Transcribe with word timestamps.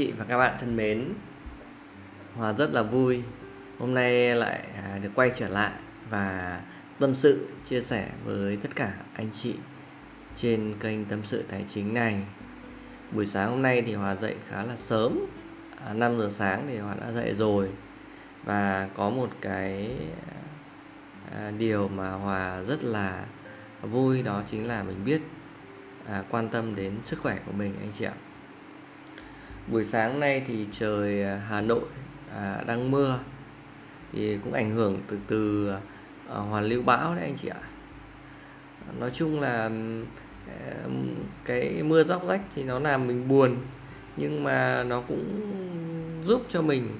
chị 0.00 0.12
và 0.18 0.24
các 0.24 0.38
bạn 0.38 0.56
thân 0.60 0.76
mến. 0.76 1.04
Hòa 2.34 2.52
rất 2.52 2.72
là 2.72 2.82
vui 2.82 3.22
Hôm 3.78 3.94
nay 3.94 4.34
lại 4.34 4.60
à, 4.76 4.98
được 5.02 5.10
quay 5.14 5.30
trở 5.34 5.48
lại 5.48 5.72
và 6.10 6.60
tâm 6.98 7.14
sự 7.14 7.48
chia 7.64 7.80
sẻ 7.80 8.08
với 8.24 8.56
tất 8.56 8.68
cả 8.76 8.92
anh 9.14 9.30
chị 9.32 9.54
trên 10.34 10.74
kênh 10.80 11.04
tâm 11.04 11.20
sự 11.24 11.44
tài 11.48 11.64
chính 11.68 11.94
này. 11.94 12.22
Buổi 13.12 13.26
sáng 13.26 13.50
hôm 13.50 13.62
nay 13.62 13.82
thì 13.82 13.94
Hòa 13.94 14.14
dậy 14.14 14.36
khá 14.48 14.62
là 14.62 14.76
sớm 14.76 15.26
à, 15.86 15.92
5 15.92 16.18
giờ 16.18 16.28
sáng 16.30 16.64
thì 16.68 16.78
Hòa 16.78 16.94
đã 17.00 17.12
dậy 17.12 17.34
rồi. 17.34 17.68
Và 18.44 18.88
có 18.94 19.10
một 19.10 19.30
cái 19.40 19.96
à, 21.36 21.50
điều 21.58 21.88
mà 21.88 22.10
Hòa 22.10 22.62
rất 22.62 22.84
là 22.84 23.24
vui 23.82 24.22
đó 24.22 24.42
chính 24.46 24.66
là 24.66 24.82
mình 24.82 25.04
biết 25.04 25.22
à, 26.06 26.24
quan 26.30 26.48
tâm 26.48 26.74
đến 26.76 26.98
sức 27.02 27.20
khỏe 27.20 27.38
của 27.46 27.52
mình 27.52 27.74
anh 27.80 27.92
chị 27.92 28.04
ạ 28.04 28.14
buổi 29.66 29.84
sáng 29.84 30.20
nay 30.20 30.42
thì 30.46 30.66
trời 30.70 31.22
à, 31.22 31.42
Hà 31.48 31.60
Nội 31.60 31.84
à, 32.34 32.64
đang 32.66 32.90
mưa. 32.90 33.18
Thì 34.12 34.38
cũng 34.44 34.52
ảnh 34.52 34.70
hưởng 34.70 35.00
từ 35.06 35.18
từ 35.26 35.70
à, 36.28 36.36
hoàn 36.36 36.64
lưu 36.64 36.82
bão 36.82 37.14
đấy 37.14 37.24
anh 37.24 37.36
chị 37.36 37.48
ạ. 37.48 37.60
Nói 38.98 39.10
chung 39.10 39.40
là 39.40 39.70
cái 41.44 41.82
mưa 41.82 42.04
róc 42.04 42.28
rách 42.28 42.40
thì 42.54 42.64
nó 42.64 42.78
làm 42.78 43.06
mình 43.06 43.28
buồn 43.28 43.56
nhưng 44.16 44.44
mà 44.44 44.84
nó 44.84 45.00
cũng 45.00 45.40
giúp 46.24 46.46
cho 46.48 46.62
mình 46.62 46.98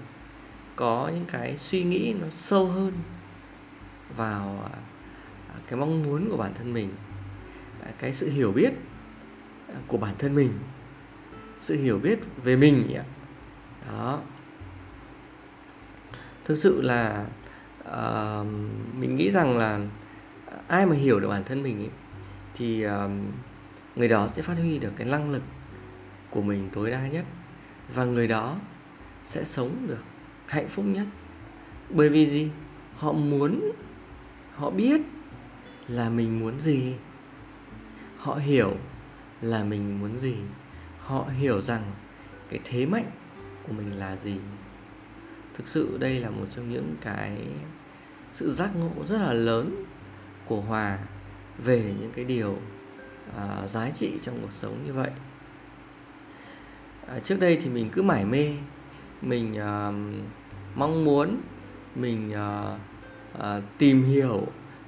có 0.76 1.10
những 1.14 1.24
cái 1.32 1.58
suy 1.58 1.84
nghĩ 1.84 2.14
nó 2.20 2.26
sâu 2.30 2.66
hơn 2.66 2.92
vào 4.16 4.68
à, 4.72 4.78
à, 5.48 5.54
cái 5.68 5.78
mong 5.78 6.02
muốn 6.02 6.30
của 6.30 6.36
bản 6.36 6.54
thân 6.54 6.72
mình 6.72 6.90
cái 7.98 8.12
sự 8.12 8.30
hiểu 8.30 8.52
biết 8.52 8.72
của 9.86 9.96
bản 9.96 10.14
thân 10.18 10.34
mình 10.34 10.52
sự 11.60 11.82
hiểu 11.82 11.98
biết 11.98 12.18
về 12.44 12.56
mình 12.56 12.86
nhỉ? 12.88 12.98
Đó. 13.86 14.20
Thực 16.44 16.54
sự 16.54 16.82
là 16.82 17.26
uh, 17.88 18.46
mình 18.94 19.16
nghĩ 19.16 19.30
rằng 19.30 19.56
là 19.56 19.80
ai 20.68 20.86
mà 20.86 20.96
hiểu 20.96 21.20
được 21.20 21.28
bản 21.28 21.44
thân 21.44 21.62
mình 21.62 21.78
ấy, 21.78 21.90
thì 22.54 22.86
uh, 22.86 22.90
người 23.96 24.08
đó 24.08 24.28
sẽ 24.28 24.42
phát 24.42 24.54
huy 24.54 24.78
được 24.78 24.92
cái 24.96 25.08
năng 25.08 25.30
lực 25.30 25.42
của 26.30 26.42
mình 26.42 26.68
tối 26.72 26.90
đa 26.90 27.06
nhất 27.08 27.24
và 27.94 28.04
người 28.04 28.28
đó 28.28 28.56
sẽ 29.24 29.44
sống 29.44 29.86
được 29.86 30.04
hạnh 30.46 30.68
phúc 30.68 30.84
nhất. 30.84 31.06
Bởi 31.90 32.08
vì 32.08 32.26
gì? 32.26 32.50
Họ 32.96 33.12
muốn 33.12 33.72
họ 34.54 34.70
biết 34.70 35.00
là 35.88 36.10
mình 36.10 36.40
muốn 36.40 36.60
gì. 36.60 36.94
Họ 38.16 38.34
hiểu 38.34 38.76
là 39.40 39.64
mình 39.64 40.00
muốn 40.00 40.18
gì 40.18 40.36
họ 41.00 41.26
hiểu 41.38 41.60
rằng 41.60 41.82
cái 42.50 42.60
thế 42.64 42.86
mạnh 42.86 43.10
của 43.66 43.72
mình 43.72 43.98
là 43.98 44.16
gì. 44.16 44.36
Thực 45.54 45.68
sự 45.68 45.98
đây 45.98 46.20
là 46.20 46.30
một 46.30 46.46
trong 46.50 46.72
những 46.72 46.94
cái 47.00 47.38
sự 48.32 48.52
giác 48.52 48.76
ngộ 48.76 49.04
rất 49.04 49.18
là 49.18 49.32
lớn 49.32 49.84
của 50.44 50.60
hòa 50.60 50.98
về 51.58 51.94
những 52.00 52.10
cái 52.12 52.24
điều 52.24 52.58
uh, 53.30 53.70
giá 53.70 53.90
trị 53.90 54.18
trong 54.22 54.38
cuộc 54.42 54.52
sống 54.52 54.84
như 54.86 54.92
vậy. 54.92 55.10
À, 57.06 57.18
trước 57.18 57.40
đây 57.40 57.58
thì 57.62 57.70
mình 57.70 57.90
cứ 57.92 58.02
mải 58.02 58.24
mê 58.24 58.54
mình 59.22 59.52
uh, 59.52 59.94
mong 60.74 61.04
muốn 61.04 61.40
mình 61.94 62.32
uh, 62.32 62.80
uh, 63.38 63.62
tìm 63.78 64.02
hiểu 64.02 64.46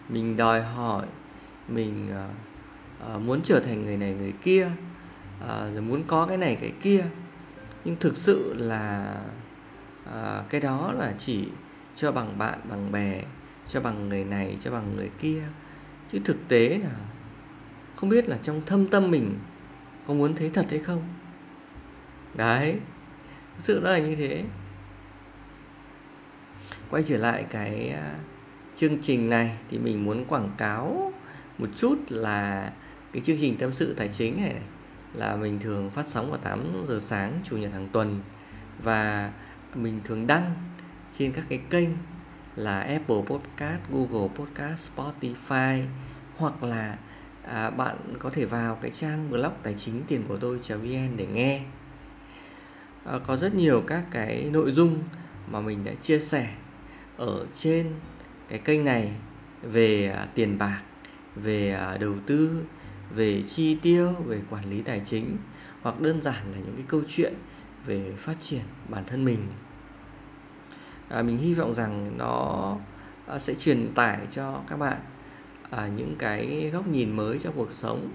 mình 0.09 0.37
đòi 0.37 0.63
hỏi 0.63 1.07
mình 1.69 2.09
uh, 2.11 3.15
uh, 3.15 3.21
muốn 3.21 3.41
trở 3.43 3.61
thành 3.61 3.85
người 3.85 3.97
này 3.97 4.15
người 4.15 4.33
kia 4.43 4.71
à, 5.49 5.71
rồi 5.73 5.83
muốn 5.83 6.03
có 6.07 6.27
cái 6.27 6.37
này 6.37 6.57
cái 6.61 6.73
kia. 6.83 7.05
Nhưng 7.85 7.97
thực 7.97 8.17
sự 8.17 8.55
là 8.55 9.15
à, 10.13 10.43
cái 10.51 10.61
đó 10.61 10.93
là 10.93 11.15
chỉ 11.19 11.49
cho 11.95 12.13
bằng 12.13 12.39
bạn 12.39 12.61
bằng 12.71 12.93
bè 12.93 13.23
cho 13.67 13.81
bằng 13.81 14.09
người 14.09 14.25
này 14.25 14.57
cho 14.61 14.71
bằng 14.71 14.97
người 14.97 15.11
kia. 15.21 15.43
Chứ 16.09 16.19
thực 16.25 16.49
tế 16.49 16.81
là 16.85 16.91
không 17.97 18.11
biết 18.11 18.29
là 18.29 18.39
trong 18.43 18.63
thâm 18.67 18.87
tâm 18.87 19.11
mình 19.11 19.39
có 20.07 20.15
muốn 20.15 20.35
thế 20.35 20.51
thật 20.55 20.67
hay 20.71 20.79
không. 20.79 21.03
Đấy 22.35 22.81
thực 23.57 23.65
sự 23.65 23.81
nó 23.85 23.91
là 23.91 23.99
như 23.99 24.17
thế. 24.17 24.45
Quay 26.91 27.03
trở 27.03 27.17
lại 27.17 27.47
cái 27.51 27.89
ờ, 27.89 28.11
chương 28.75 29.03
trình 29.03 29.31
này 29.31 29.57
thì 29.71 29.79
mình 29.79 30.05
muốn 30.05 30.25
quảng 30.25 30.51
cáo 30.59 31.13
một 31.59 31.69
chút 31.77 31.99
là 32.09 32.73
cái 33.13 33.23
chương 33.23 33.37
trình 33.41 33.57
tâm 33.57 33.73
sự 33.73 33.95
tài 33.95 34.09
chính 34.09 34.37
này, 34.37 34.53
này 34.53 34.63
là 35.15 35.37
mình 35.37 35.61
thường 35.61 35.91
phát 35.91 36.09
sóng 36.09 36.31
vào 36.31 36.39
8 36.39 36.85
giờ 36.89 37.01
sáng 37.01 37.41
chủ 37.45 37.57
nhật 37.57 37.73
hàng 37.73 37.89
tuần. 37.93 38.21
Và 38.83 39.33
mình 39.75 40.01
thường 40.05 40.27
đăng 40.27 40.55
trên 41.13 41.33
các 41.33 41.45
cái 41.49 41.61
kênh 41.71 41.89
là 42.57 42.81
Apple 42.81 43.23
Podcast, 43.27 43.81
Google 43.91 44.29
Podcast, 44.37 44.91
Spotify 44.97 45.85
hoặc 46.37 46.63
là 46.63 46.97
à, 47.43 47.71
bạn 47.71 47.97
có 48.19 48.31
thể 48.31 48.45
vào 48.45 48.75
cái 48.75 48.91
trang 48.91 49.31
blog 49.31 49.53
tài 49.63 49.75
chính 49.75 50.03
tiền 50.09 50.25
của 50.29 50.37
tôi 50.37 50.59
vn 50.59 51.17
để 51.17 51.27
nghe. 51.33 51.63
À, 53.05 53.19
có 53.27 53.37
rất 53.37 53.55
nhiều 53.55 53.83
các 53.87 54.05
cái 54.11 54.51
nội 54.53 54.73
dung 54.73 55.03
mà 55.51 55.61
mình 55.61 55.85
đã 55.85 55.95
chia 55.95 56.19
sẻ 56.19 56.49
ở 57.17 57.47
trên 57.55 57.93
cái 58.49 58.59
kênh 58.59 58.85
này 58.85 59.13
về 59.63 60.13
à, 60.17 60.29
tiền 60.35 60.59
bạc 60.59 60.83
về 61.37 61.73
à, 61.73 61.97
đầu 61.97 62.15
tư 62.27 62.65
về 63.15 63.43
chi 63.43 63.75
tiêu 63.75 64.13
về 64.13 64.41
quản 64.51 64.71
lý 64.71 64.83
tài 64.83 65.03
chính 65.05 65.37
hoặc 65.83 66.01
đơn 66.01 66.23
giản 66.23 66.53
là 66.53 66.59
những 66.59 66.75
cái 66.77 66.85
câu 66.89 67.03
chuyện 67.09 67.35
về 67.87 68.13
phát 68.19 68.41
triển 68.41 68.63
bản 68.89 69.05
thân 69.07 69.25
mình. 69.25 69.47
À, 71.09 71.23
mình 71.23 71.39
hy 71.39 71.55
vọng 71.55 71.75
rằng 71.75 72.19
nó 72.19 72.77
à, 73.27 73.39
sẽ 73.39 73.55
truyền 73.55 73.95
tải 73.95 74.19
cho 74.31 74.61
các 74.69 74.77
bạn 74.77 75.01
à, 75.71 75.89
những 75.89 76.17
cái 76.19 76.71
góc 76.73 76.89
nhìn 76.89 77.17
mới 77.17 77.39
trong 77.39 77.55
cuộc 77.57 77.73
sống 77.73 78.13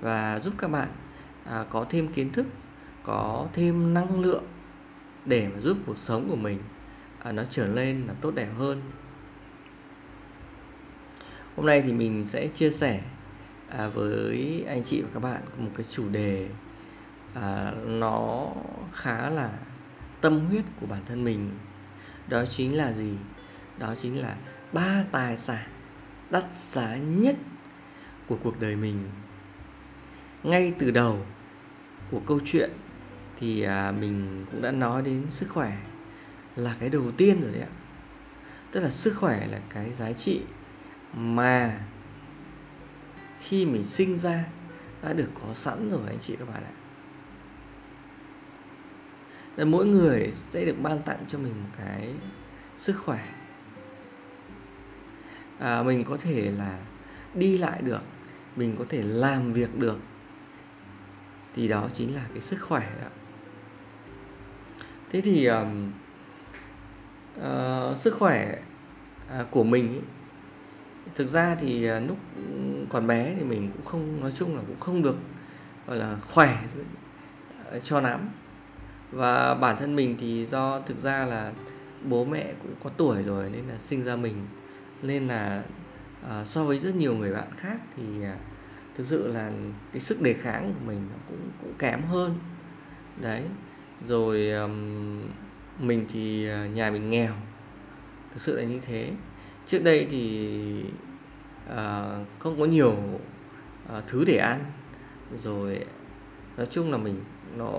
và 0.00 0.38
giúp 0.38 0.54
các 0.58 0.68
bạn 0.68 0.88
à, 1.44 1.64
có 1.70 1.86
thêm 1.90 2.08
kiến 2.08 2.32
thức 2.32 2.46
có 3.02 3.46
thêm 3.52 3.94
năng 3.94 4.20
lượng 4.20 4.44
để 5.24 5.48
mà 5.54 5.60
giúp 5.60 5.78
cuộc 5.86 5.98
sống 5.98 6.28
của 6.28 6.36
mình 6.36 6.58
à, 7.18 7.32
nó 7.32 7.42
trở 7.50 7.66
lên 7.66 8.04
là 8.06 8.14
tốt 8.20 8.34
đẹp 8.34 8.48
hơn. 8.58 8.82
Hôm 11.56 11.66
nay 11.66 11.82
thì 11.82 11.92
mình 11.92 12.26
sẽ 12.26 12.48
chia 12.48 12.70
sẻ 12.70 13.00
à, 13.68 13.88
với 13.88 14.64
anh 14.68 14.84
chị 14.84 15.02
và 15.02 15.08
các 15.14 15.20
bạn 15.20 15.42
một 15.56 15.70
cái 15.76 15.86
chủ 15.90 16.08
đề 16.08 16.48
à, 17.34 17.72
nó 17.86 18.48
khá 18.92 19.30
là 19.30 19.50
tâm 20.20 20.46
huyết 20.46 20.64
của 20.80 20.86
bản 20.86 21.02
thân 21.06 21.24
mình. 21.24 21.50
Đó 22.28 22.44
chính 22.46 22.76
là 22.76 22.92
gì? 22.92 23.16
Đó 23.78 23.94
chính 23.94 24.20
là 24.20 24.36
ba 24.72 25.04
tài 25.12 25.36
sản 25.36 25.68
đắt 26.30 26.44
giá 26.68 26.96
nhất 26.96 27.36
của 28.26 28.36
cuộc 28.42 28.60
đời 28.60 28.76
mình. 28.76 29.10
Ngay 30.42 30.72
từ 30.78 30.90
đầu 30.90 31.26
của 32.10 32.20
câu 32.26 32.40
chuyện 32.44 32.70
thì 33.40 33.62
à, 33.62 33.90
mình 33.90 34.46
cũng 34.50 34.62
đã 34.62 34.70
nói 34.70 35.02
đến 35.02 35.26
sức 35.30 35.48
khỏe 35.48 35.72
là 36.56 36.76
cái 36.80 36.88
đầu 36.88 37.12
tiên 37.16 37.40
rồi 37.40 37.52
đấy 37.52 37.62
ạ. 37.62 37.72
Tức 38.72 38.80
là 38.80 38.90
sức 38.90 39.14
khỏe 39.16 39.46
là 39.46 39.60
cái 39.68 39.92
giá 39.92 40.12
trị 40.12 40.40
mà 41.14 41.80
khi 43.40 43.66
mình 43.66 43.84
sinh 43.84 44.16
ra 44.16 44.44
đã 45.02 45.12
được 45.12 45.28
có 45.42 45.54
sẵn 45.54 45.90
rồi 45.90 46.00
anh 46.06 46.18
chị 46.20 46.36
các 46.36 46.48
bạn 46.48 46.64
ạ. 46.64 46.74
Là 49.56 49.64
mỗi 49.64 49.86
người 49.86 50.30
sẽ 50.32 50.64
được 50.64 50.76
ban 50.82 51.02
tặng 51.02 51.24
cho 51.28 51.38
mình 51.38 51.54
một 51.62 51.68
cái 51.78 52.14
sức 52.76 52.96
khỏe. 52.96 53.28
À, 55.58 55.82
mình 55.82 56.04
có 56.04 56.16
thể 56.16 56.50
là 56.50 56.78
đi 57.34 57.58
lại 57.58 57.82
được 57.82 58.02
mình 58.56 58.76
có 58.78 58.84
thể 58.88 59.02
làm 59.02 59.52
việc 59.52 59.78
được. 59.78 59.98
Thì 61.54 61.68
đó 61.68 61.88
chính 61.92 62.14
là 62.14 62.24
cái 62.32 62.40
sức 62.40 62.60
khỏe 62.60 62.90
đó 63.02 63.08
thế 65.12 65.20
thì 65.20 65.46
um, 65.46 65.92
uh, 67.40 67.98
sức 67.98 68.14
khỏe 68.14 68.58
uh, 69.40 69.50
của 69.50 69.64
mình 69.64 69.88
ấy, 69.88 70.02
thực 71.14 71.26
ra 71.26 71.54
thì 71.54 71.86
à, 71.86 72.00
lúc 72.00 72.18
ừ, 72.36 72.42
còn 72.88 73.06
bé 73.06 73.34
thì 73.38 73.44
mình 73.44 73.70
cũng 73.76 73.86
không 73.86 74.20
nói 74.20 74.32
chung 74.32 74.56
là 74.56 74.62
cũng 74.66 74.80
không 74.80 75.02
được 75.02 75.16
gọi 75.86 75.96
là 75.96 76.16
khỏe 76.16 76.62
à, 77.72 77.78
cho 77.82 78.00
lắm. 78.00 78.20
Và 79.10 79.54
bản 79.54 79.76
thân 79.78 79.96
mình 79.96 80.16
thì 80.20 80.46
do 80.46 80.80
thực 80.80 80.98
ra 80.98 81.24
là 81.24 81.52
bố 82.04 82.24
mẹ 82.24 82.54
cũng 82.62 82.74
có 82.84 82.90
tuổi 82.90 83.22
rồi 83.22 83.50
nên 83.50 83.64
là 83.68 83.78
sinh 83.78 84.02
ra 84.02 84.16
mình. 84.16 84.46
Nên 85.02 85.28
là 85.28 85.62
à, 86.28 86.44
so 86.44 86.64
với 86.64 86.80
rất 86.80 86.94
nhiều 86.94 87.14
người 87.14 87.32
bạn 87.32 87.48
khác 87.56 87.76
thì 87.96 88.22
à, 88.22 88.36
thực 88.96 89.06
sự 89.06 89.32
là 89.32 89.52
cái 89.92 90.00
sức 90.00 90.22
đề 90.22 90.34
kháng 90.34 90.72
của 90.72 90.86
mình 90.86 91.00
nó 91.10 91.16
cũng 91.28 91.50
cũng 91.60 91.72
kém 91.78 92.02
hơn. 92.02 92.38
Đấy 93.20 93.42
rồi 94.06 94.50
um, 94.50 95.22
mình 95.80 96.06
thì 96.08 96.48
à, 96.48 96.66
nhà 96.66 96.90
mình 96.90 97.10
nghèo. 97.10 97.32
Thực 98.32 98.40
sự 98.40 98.56
là 98.56 98.64
như 98.64 98.78
thế 98.82 99.12
trước 99.68 99.84
đây 99.84 100.06
thì 100.10 100.84
uh, 101.70 102.26
không 102.38 102.58
có 102.58 102.64
nhiều 102.64 102.92
uh, 102.92 104.04
thứ 104.06 104.24
để 104.24 104.36
ăn. 104.36 104.64
Rồi 105.38 105.84
nói 106.56 106.66
chung 106.66 106.92
là 106.92 106.98
mình 106.98 107.20
nó 107.56 107.72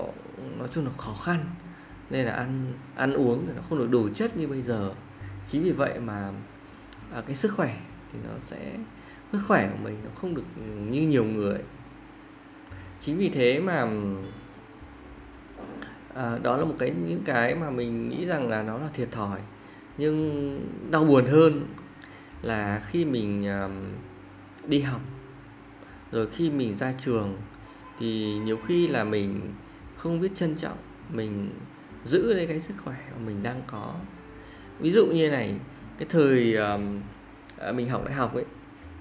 nói 0.58 0.68
chung 0.72 0.84
là 0.84 0.90
khó 0.98 1.12
khăn. 1.12 1.44
Nên 2.10 2.26
là 2.26 2.32
ăn 2.32 2.72
ăn 2.94 3.12
uống 3.12 3.46
thì 3.46 3.52
nó 3.56 3.62
không 3.68 3.78
được 3.78 3.90
đủ 3.90 4.08
chất 4.14 4.36
như 4.36 4.48
bây 4.48 4.62
giờ. 4.62 4.92
Chính 5.48 5.62
vì 5.62 5.72
vậy 5.72 6.00
mà 6.00 6.32
à, 7.12 7.20
cái 7.26 7.34
sức 7.34 7.52
khỏe 7.56 7.80
thì 8.12 8.18
nó 8.28 8.38
sẽ 8.38 8.76
sức 9.32 9.38
khỏe 9.46 9.68
của 9.70 9.78
mình 9.84 9.96
nó 10.04 10.10
không 10.14 10.34
được 10.34 10.44
như 10.90 11.08
nhiều 11.08 11.24
người. 11.24 11.58
Chính 13.00 13.18
vì 13.18 13.28
thế 13.28 13.60
mà 13.60 13.88
à, 16.14 16.38
đó 16.42 16.56
là 16.56 16.64
một 16.64 16.74
cái 16.78 16.90
những 16.90 17.22
cái 17.24 17.54
mà 17.54 17.70
mình 17.70 18.08
nghĩ 18.08 18.26
rằng 18.26 18.48
là 18.48 18.62
nó 18.62 18.78
là 18.78 18.88
thiệt 18.94 19.10
thòi. 19.10 19.40
Nhưng 19.98 20.90
đau 20.90 21.04
buồn 21.04 21.26
hơn 21.26 21.66
là 22.42 22.82
khi 22.90 23.04
mình 23.04 23.46
đi 24.66 24.80
học 24.80 25.00
rồi 26.12 26.26
khi 26.30 26.50
mình 26.50 26.76
ra 26.76 26.92
trường 26.92 27.36
thì 27.98 28.34
nhiều 28.44 28.58
khi 28.66 28.86
là 28.86 29.04
mình 29.04 29.52
không 29.96 30.20
biết 30.20 30.30
trân 30.34 30.56
trọng 30.56 30.78
mình 31.12 31.50
giữ 32.04 32.34
lấy 32.34 32.46
cái 32.46 32.60
sức 32.60 32.74
khỏe 32.84 32.96
mà 33.12 33.26
mình 33.26 33.42
đang 33.42 33.62
có. 33.66 33.94
Ví 34.78 34.90
dụ 34.90 35.06
như 35.06 35.30
này 35.30 35.54
cái 35.98 36.06
thời 36.10 36.56
uh, 36.58 37.74
mình 37.74 37.88
học 37.88 38.04
đại 38.04 38.14
học 38.14 38.34
ấy 38.34 38.44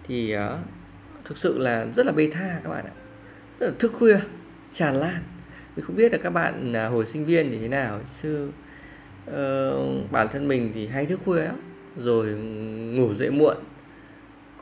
thì 0.04 0.36
uh, 0.36 0.42
thực 1.26 1.38
sự 1.38 1.58
là 1.58 1.86
rất 1.94 2.06
là 2.06 2.12
bê 2.12 2.30
tha 2.32 2.60
các 2.64 2.70
bạn 2.70 2.86
ạ. 2.86 2.94
Rất 3.60 3.68
là 3.68 3.74
thức 3.80 3.94
khuya 3.94 4.20
tràn 4.72 4.96
lan. 4.96 5.24
Mình 5.76 5.86
không 5.86 5.96
biết 5.96 6.12
là 6.12 6.18
các 6.24 6.30
bạn 6.30 6.72
uh, 6.72 6.92
hồi 6.92 7.06
sinh 7.06 7.26
viên 7.26 7.52
thì 7.52 7.60
thế 7.60 7.68
nào 7.68 8.02
chứ 8.22 8.50
uh, 9.30 10.12
bản 10.12 10.28
thân 10.32 10.48
mình 10.48 10.72
thì 10.74 10.88
hay 10.88 11.06
thức 11.06 11.20
khuya 11.26 11.42
lắm 11.42 11.56
rồi 12.00 12.28
ngủ 12.96 13.14
dậy 13.14 13.30
muộn. 13.30 13.58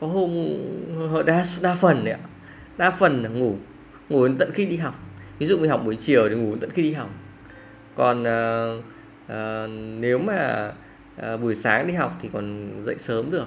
Có 0.00 0.06
hôm 0.06 0.30
đa 1.26 1.44
đa 1.60 1.74
phần 1.74 2.04
đấy 2.04 2.14
ạ. 2.14 2.20
Đa 2.76 2.90
phần 2.90 3.22
là 3.22 3.28
ngủ 3.28 3.56
ngủ 4.08 4.28
đến 4.28 4.36
tận 4.38 4.50
khi 4.54 4.66
đi 4.66 4.76
học. 4.76 4.94
Ví 5.38 5.46
dụ 5.46 5.58
mình 5.58 5.70
học 5.70 5.82
buổi 5.84 5.96
chiều 5.96 6.28
thì 6.28 6.34
ngủ 6.34 6.50
đến 6.50 6.60
tận 6.60 6.70
khi 6.70 6.82
đi 6.82 6.92
học. 6.92 7.10
Còn 7.94 8.22
uh, 8.22 8.84
uh, 9.32 9.70
nếu 9.98 10.18
mà 10.18 10.72
uh, 11.34 11.40
buổi 11.40 11.54
sáng 11.54 11.86
đi 11.86 11.94
học 11.94 12.18
thì 12.20 12.30
còn 12.32 12.70
dậy 12.84 12.94
sớm 12.98 13.30
được. 13.30 13.46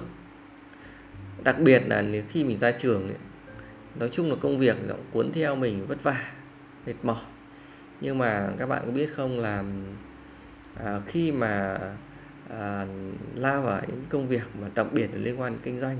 Đặc 1.44 1.58
biệt 1.58 1.82
là 1.86 2.02
nếu 2.02 2.22
khi 2.28 2.44
mình 2.44 2.58
ra 2.58 2.70
trường 2.70 3.08
ấy, 3.08 3.18
nói 3.98 4.08
chung 4.08 4.30
là 4.30 4.36
công 4.40 4.58
việc 4.58 4.76
nó 4.86 4.94
cuốn 5.10 5.32
theo 5.32 5.56
mình 5.56 5.86
vất 5.86 6.02
vả 6.02 6.20
mệt 6.86 6.94
mỏi. 7.02 7.22
Nhưng 8.00 8.18
mà 8.18 8.50
các 8.58 8.68
bạn 8.68 8.82
có 8.86 8.92
biết 8.92 9.14
không 9.14 9.40
là 9.40 9.64
à, 10.84 11.00
khi 11.06 11.32
mà 11.32 11.78
à, 12.58 12.86
lao 13.34 13.62
vào 13.62 13.82
những 13.88 14.04
công 14.08 14.28
việc 14.28 14.42
mà 14.60 14.68
đặc 14.74 14.86
biệt 14.92 15.08
là 15.12 15.20
liên 15.20 15.40
quan 15.40 15.52
đến 15.52 15.60
kinh 15.64 15.80
doanh 15.80 15.96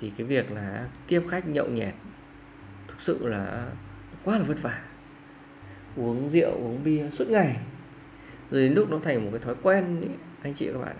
thì 0.00 0.12
cái 0.16 0.26
việc 0.26 0.50
là 0.50 0.88
tiếp 1.06 1.22
khách 1.28 1.48
nhậu 1.48 1.66
nhẹt 1.66 1.94
thực 2.88 3.00
sự 3.00 3.26
là 3.26 3.66
quá 4.24 4.38
là 4.38 4.44
vất 4.44 4.62
vả. 4.62 4.82
Uống 5.96 6.30
rượu 6.30 6.50
uống 6.50 6.84
bia 6.84 7.10
suốt 7.10 7.28
ngày 7.28 7.56
rồi 8.50 8.62
đến 8.62 8.72
lúc 8.74 8.90
nó 8.90 8.98
thành 8.98 9.24
một 9.24 9.30
cái 9.32 9.40
thói 9.40 9.54
quen 9.62 10.00
ý, 10.00 10.08
anh 10.42 10.54
chị 10.54 10.68
và 10.68 10.72
các 10.72 10.86
bạn 10.86 10.96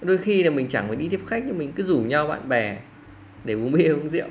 đôi 0.00 0.18
khi 0.18 0.42
là 0.42 0.50
mình 0.50 0.68
chẳng 0.68 0.88
phải 0.88 0.96
đi 0.96 1.08
tiếp 1.08 1.20
khách 1.26 1.42
nhưng 1.46 1.58
mình 1.58 1.72
cứ 1.72 1.82
rủ 1.82 2.00
nhau 2.00 2.26
bạn 2.26 2.48
bè 2.48 2.78
để 3.44 3.54
uống 3.54 3.72
bia 3.72 3.88
uống 3.88 4.08
rượu. 4.08 4.28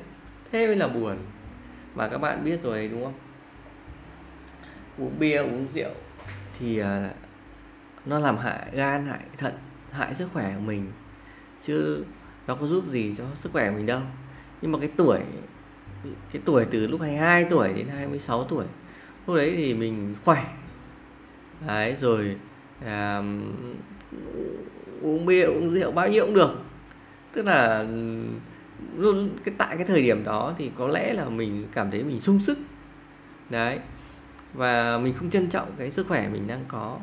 Thế 0.51 0.68
mới 0.68 0.75
là 0.75 0.88
buồn. 0.88 1.18
Mà 1.95 2.07
các 2.07 2.18
bạn 2.18 2.44
biết 2.44 2.62
rồi 2.62 2.88
đúng 2.88 3.04
không? 3.04 3.13
Uống 4.98 5.19
bia 5.19 5.38
uống 5.38 5.68
rượu 5.74 5.92
thì 6.60 6.80
à, 6.80 7.10
nó 8.06 8.19
làm 8.19 8.38
hại 8.38 8.68
gan 8.74 9.06
hại 9.06 9.19
thận 9.38 9.54
hại 9.92 10.13
sức 10.13 10.30
khỏe 10.34 10.54
của 10.56 10.62
mình. 10.62 10.92
Chứ 11.62 12.06
nó 12.48 12.56
có 12.56 12.68
giúp 12.68 12.88
gì 12.90 13.13
cho 13.18 13.24
sức 13.36 13.52
khỏe 13.52 13.69
của 13.69 13.75
mình 13.75 13.86
đâu. 13.86 14.02
Nhưng 14.62 14.72
mà 14.72 14.80
cái 14.80 14.90
tuổi 14.98 15.19
cái 16.31 16.42
tuổi 16.46 16.66
từ 16.72 16.88
lúc 16.88 17.02
22 17.02 17.46
tuổi 17.50 17.74
đến 17.74 17.88
26 17.88 18.44
tuổi 18.44 18.66
lúc 19.28 19.36
đấy 19.36 19.54
thì 19.57 19.74
mình 19.74 20.16
khỏe. 20.25 20.46
Đấy 21.68 21.96
rồi 22.00 22.38
à, 22.86 23.24
uống 25.02 25.25
bia 25.25 25.44
uống 25.44 25.69
rượu 25.69 25.92
bao 25.92 26.07
nhiêu 26.07 26.25
cũng 26.25 26.36
được. 26.36 26.62
Tức 27.34 27.46
là 27.46 27.86
luôn 28.98 29.30
cái 29.44 29.56
tại 29.57 29.75
cái 29.75 29.86
thời 29.86 30.02
điểm 30.02 30.24
đó 30.24 30.54
thì 30.57 30.72
có 30.78 30.88
lẽ 30.88 31.13
là 31.13 31.30
mình 31.30 31.68
cảm 31.74 31.92
thấy 31.92 32.04
mình 32.04 32.19
sung 32.19 32.40
sức. 32.40 32.57
Đấy 33.50 33.80
và 34.54 34.98
mình 34.98 35.13
không 35.13 35.30
trân 35.30 35.50
trọng 35.50 35.72
cái 35.78 35.92
sức 35.92 36.07
khỏe 36.07 36.30
mình 36.30 36.48
đang 36.48 36.66
có 36.68 37.00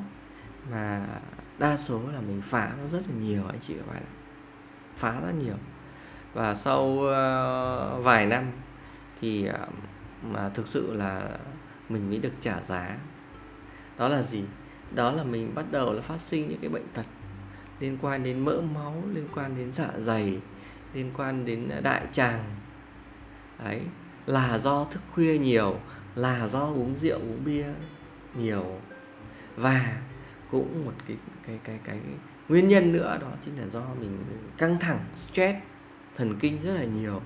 mà 0.70 1.06
đa 1.58 1.76
số 1.76 2.00
là 2.14 2.20
mình 2.20 2.42
phá 2.42 2.72
nó 2.82 2.88
rất 2.88 3.02
là 3.08 3.14
nhiều 3.20 3.46
anh 3.46 3.60
chị 3.60 3.74
các 3.74 3.86
bạn 3.86 4.02
ạ. 4.02 4.12
Phá 4.96 5.20
rất 5.20 5.32
nhiều. 5.38 5.56
Và 6.34 6.54
sau 6.54 6.82
uh, 6.82 8.04
vài 8.04 8.26
năm 8.26 8.50
thì 9.20 9.48
uh, 9.48 9.68
mà 10.22 10.48
thực 10.48 10.68
sự 10.68 10.94
là 10.94 11.28
mình 11.88 12.10
mới 12.10 12.18
được 12.18 12.32
trả 12.40 12.62
giá. 12.62 12.96
Đó 13.98 14.08
là 14.08 14.22
gì? 14.22 14.44
Đó 14.90 15.10
là 15.10 15.24
mình 15.24 15.54
bắt 15.54 15.64
đầu 15.70 15.92
là 15.92 16.02
phát 16.02 16.20
sinh 16.20 16.48
những 16.48 16.58
cái 16.60 16.70
bệnh 16.70 16.86
tật 16.94 17.06
liên 17.80 17.98
quan 18.00 18.22
đến 18.22 18.44
mỡ 18.44 18.60
máu 18.74 19.02
liên 19.12 19.28
quan 19.34 19.56
đến 19.56 19.72
dạ 19.72 19.88
dày 19.98 20.38
liên 20.94 21.10
quan 21.16 21.44
đến 21.44 21.70
đại 21.82 22.06
tràng. 22.12 22.44
Đấy 23.64 23.82
là 24.26 24.58
do 24.58 24.84
thức 24.84 25.02
khuya 25.10 25.38
nhiều 25.38 25.76
là 26.14 26.48
do 26.48 26.60
uống 26.60 26.96
rượu 26.96 27.18
uống 27.18 27.44
bia 27.44 27.66
nhiều. 28.34 28.80
Và 29.56 30.00
cũng 30.52 30.84
một 30.84 30.92
cái 31.08 31.16
cái 31.46 31.58
cái 31.64 31.78
cái 31.84 32.00
nguyên 32.48 32.68
nhân 32.68 32.92
nữa 32.92 33.18
đó 33.20 33.28
chính 33.44 33.58
là 33.58 33.66
do 33.72 33.86
mình 34.00 34.18
căng 34.58 34.78
thẳng 34.78 35.04
stress 35.14 35.58
thần 36.16 36.36
kinh 36.40 36.62
rất 36.62 36.74
là 36.74 36.84
nhiều. 36.84 37.22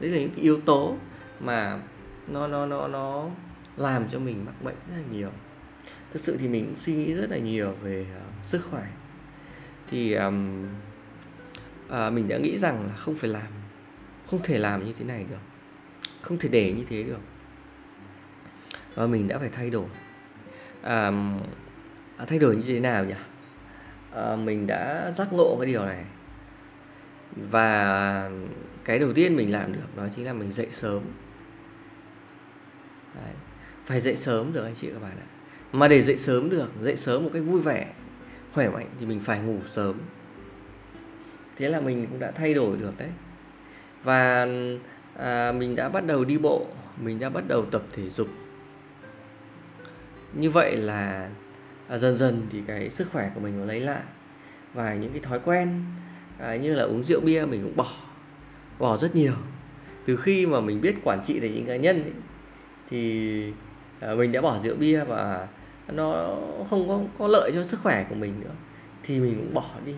Đấy 0.00 0.10
là 0.10 0.18
những 0.18 0.30
cái 0.30 0.40
yếu 0.40 0.60
tố 0.60 0.96
mà 1.40 1.80
nó 2.28 2.46
nó 2.46 2.66
nó 2.66 2.88
nó 2.88 3.30
làm 3.76 4.08
cho 4.08 4.18
mình 4.18 4.44
mắc 4.44 4.62
bệnh 4.62 4.76
rất 4.88 4.96
là 4.96 5.02
nhiều. 5.12 5.30
Thực 6.12 6.22
sự 6.22 6.36
thì 6.40 6.48
mình 6.48 6.66
cũng 6.66 6.76
suy 6.76 6.94
nghĩ 6.94 7.14
rất 7.14 7.30
là 7.30 7.38
nhiều 7.38 7.72
về 7.82 8.06
uh, 8.16 8.44
sức 8.44 8.64
khỏe. 8.70 8.86
Thì 9.90 10.14
um, 10.14 10.68
uh, 11.86 12.12
mình 12.12 12.28
đã 12.28 12.38
nghĩ 12.38 12.58
rằng 12.58 12.86
là 12.86 12.96
không 12.96 13.14
phải 13.14 13.30
làm 13.30 13.46
không 14.26 14.40
thể 14.44 14.58
làm 14.58 14.84
như 14.84 14.92
thế 14.92 15.04
này 15.04 15.24
được 15.30 15.36
không 16.22 16.38
thể 16.38 16.48
để 16.48 16.72
như 16.72 16.84
thế 16.88 17.02
được. 17.02 17.20
Và 18.94 19.06
mình 19.06 19.28
đã 19.28 19.38
phải 19.38 19.48
thay 19.48 19.70
đổi. 19.70 19.86
Um, 20.84 21.40
À, 22.18 22.24
thay 22.24 22.38
đổi 22.38 22.56
như 22.56 22.62
thế 22.66 22.80
nào 22.80 23.04
nhỉ? 23.04 23.14
À, 24.14 24.36
mình 24.36 24.66
đã 24.66 25.12
giác 25.14 25.32
ngộ 25.32 25.56
cái 25.60 25.66
điều 25.66 25.86
này. 25.86 26.04
Và 27.50 28.30
cái 28.84 28.98
đầu 28.98 29.12
tiên 29.12 29.36
mình 29.36 29.52
làm 29.52 29.72
được 29.72 29.96
đó 29.96 30.06
chính 30.16 30.26
là 30.26 30.32
mình 30.32 30.52
dậy 30.52 30.66
sớm. 30.70 31.02
Đấy. 33.14 33.34
phải 33.84 34.00
dậy 34.00 34.16
sớm 34.16 34.52
được 34.52 34.64
anh 34.64 34.74
chị 34.74 34.90
các 34.90 35.02
bạn 35.02 35.10
ạ. 35.10 35.28
Mà 35.72 35.88
để 35.88 36.02
dậy 36.02 36.16
sớm 36.16 36.50
được 36.50 36.70
dậy 36.80 36.96
sớm 36.96 37.24
một 37.24 37.30
cách 37.32 37.42
vui 37.46 37.60
vẻ 37.60 37.92
khỏe 38.52 38.68
mạnh 38.68 38.86
thì 39.00 39.06
mình 39.06 39.20
phải 39.20 39.40
ngủ 39.40 39.58
sớm. 39.68 40.00
Thế 41.56 41.68
là 41.68 41.80
mình 41.80 42.06
cũng 42.10 42.18
đã 42.18 42.30
thay 42.30 42.54
đổi 42.54 42.76
được 42.76 42.98
đấy. 42.98 43.10
Và 44.04 44.46
à, 45.16 45.52
mình 45.52 45.76
đã 45.76 45.88
bắt 45.88 46.06
đầu 46.06 46.24
đi 46.24 46.38
bộ 46.38 46.66
mình 47.02 47.18
đã 47.18 47.28
bắt 47.28 47.44
đầu 47.48 47.64
tập 47.64 47.82
thể 47.92 48.08
dục. 48.08 48.28
Như 50.34 50.50
vậy 50.50 50.76
là 50.76 51.30
à, 51.88 51.98
dần 51.98 52.16
dần 52.16 52.46
thì 52.50 52.62
cái 52.66 52.90
sức 52.90 53.08
khỏe 53.12 53.30
của 53.34 53.40
mình 53.40 53.58
nó 53.58 53.64
lấy 53.64 53.80
lại. 53.80 54.02
Và 54.74 54.94
những 54.94 55.12
cái 55.12 55.20
thói 55.20 55.40
quen 55.40 55.84
à, 56.38 56.56
như 56.56 56.74
là 56.74 56.82
uống 56.82 57.02
rượu 57.02 57.20
bia 57.20 57.44
mình 57.44 57.62
cũng 57.62 57.76
bỏ 57.76 57.92
bỏ 58.78 58.96
rất 58.96 59.16
nhiều. 59.16 59.34
Từ 60.06 60.16
khi 60.16 60.46
mà 60.46 60.60
mình 60.60 60.80
biết 60.80 60.94
quản 61.04 61.22
trị 61.24 61.40
tài 61.40 61.50
chính 61.54 61.66
cá 61.66 61.76
nhân 61.76 62.02
ấy, 62.02 62.12
thì 62.90 63.52
à, 64.00 64.14
mình 64.14 64.32
đã 64.32 64.40
bỏ 64.40 64.58
rượu 64.58 64.76
bia 64.76 65.04
và 65.04 65.48
nó 65.88 66.36
không 66.70 66.88
có 66.88 67.00
có 67.18 67.28
lợi 67.28 67.50
cho 67.54 67.64
sức 67.64 67.80
khỏe 67.80 68.06
của 68.08 68.14
mình 68.14 68.40
nữa 68.40 68.54
thì 69.02 69.20
mình 69.20 69.34
cũng 69.36 69.54
bỏ 69.54 69.70
đi. 69.86 69.94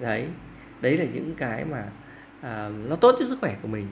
Đấy 0.00 0.26
đấy 0.80 0.96
là 0.96 1.04
những 1.12 1.34
cái 1.34 1.64
mà 1.64 1.84
à, 2.40 2.68
nó 2.68 2.96
tốt 2.96 3.16
cho 3.18 3.26
sức 3.26 3.38
khỏe 3.40 3.56
của 3.62 3.68
mình. 3.68 3.86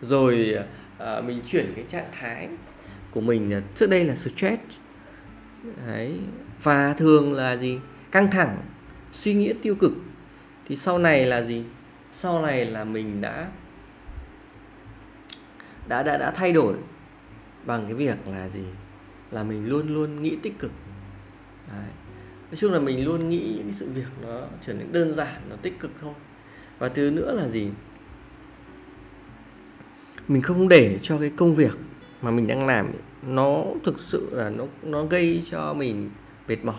Rồi 0.00 0.58
à, 0.98 1.20
mình 1.20 1.40
chuyển 1.46 1.72
cái 1.76 1.84
trạng 1.88 2.08
thái 2.12 2.48
của 3.10 3.20
mình 3.20 3.52
à, 3.52 3.60
trước 3.74 3.90
đây 3.90 4.04
là 4.04 4.14
stress 4.14 4.62
đấy. 5.86 6.20
Và 6.62 6.94
thường 6.94 7.32
là 7.32 7.56
gì? 7.56 7.78
Căng 8.10 8.30
thẳng, 8.30 8.56
suy 9.12 9.34
nghĩ 9.34 9.52
tiêu 9.62 9.74
cực. 9.74 9.92
Thì 10.66 10.76
sau 10.76 10.98
này 10.98 11.24
là 11.24 11.42
gì? 11.42 11.64
Sau 12.10 12.42
này 12.42 12.64
là 12.64 12.84
mình 12.84 13.20
đã 13.20 13.48
đã 15.88 16.02
đã 16.02 16.18
đã 16.18 16.30
thay 16.30 16.52
đổi 16.52 16.74
bằng 17.64 17.84
cái 17.84 17.94
việc 17.94 18.28
là 18.28 18.48
gì? 18.48 18.64
Là 19.30 19.42
mình 19.42 19.68
luôn 19.68 19.94
luôn 19.94 20.22
nghĩ 20.22 20.36
tích 20.42 20.58
cực. 20.58 20.70
Đấy. 21.72 21.86
nói 22.50 22.56
chung 22.56 22.72
là 22.72 22.78
mình 22.78 23.04
luôn 23.04 23.28
nghĩ 23.28 23.52
những 23.56 23.62
cái 23.62 23.72
sự 23.72 23.88
việc 23.94 24.08
nó 24.22 24.42
trở 24.60 24.72
nên 24.74 24.92
đơn 24.92 25.14
giản, 25.14 25.42
nó 25.50 25.56
tích 25.56 25.80
cực 25.80 25.90
thôi. 26.00 26.14
Và 26.78 26.88
thứ 26.88 27.10
nữa 27.10 27.34
là 27.34 27.48
gì? 27.48 27.70
Mình 30.28 30.42
không 30.42 30.68
để 30.68 30.98
cho 31.02 31.18
cái 31.18 31.32
công 31.36 31.54
việc 31.54 31.78
mà 32.22 32.30
mình 32.30 32.46
đang 32.46 32.66
làm 32.66 32.92
nó 33.26 33.64
thực 33.84 34.00
sự 34.00 34.28
là 34.32 34.50
nó 34.50 34.64
nó 34.82 35.04
gây 35.04 35.42
cho 35.46 35.74
mình 35.74 36.10
mệt 36.48 36.64
mỏi. 36.64 36.74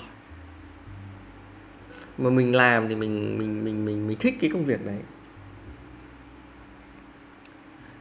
Mà 2.17 2.29
mình 2.29 2.55
làm 2.55 2.89
thì 2.89 2.95
mình 2.95 3.37
mình 3.37 3.63
mình 3.63 3.85
mình 3.85 4.07
mình 4.07 4.17
thích 4.19 4.35
cái 4.41 4.49
công 4.49 4.65
việc 4.65 4.85
đấy. 4.85 4.99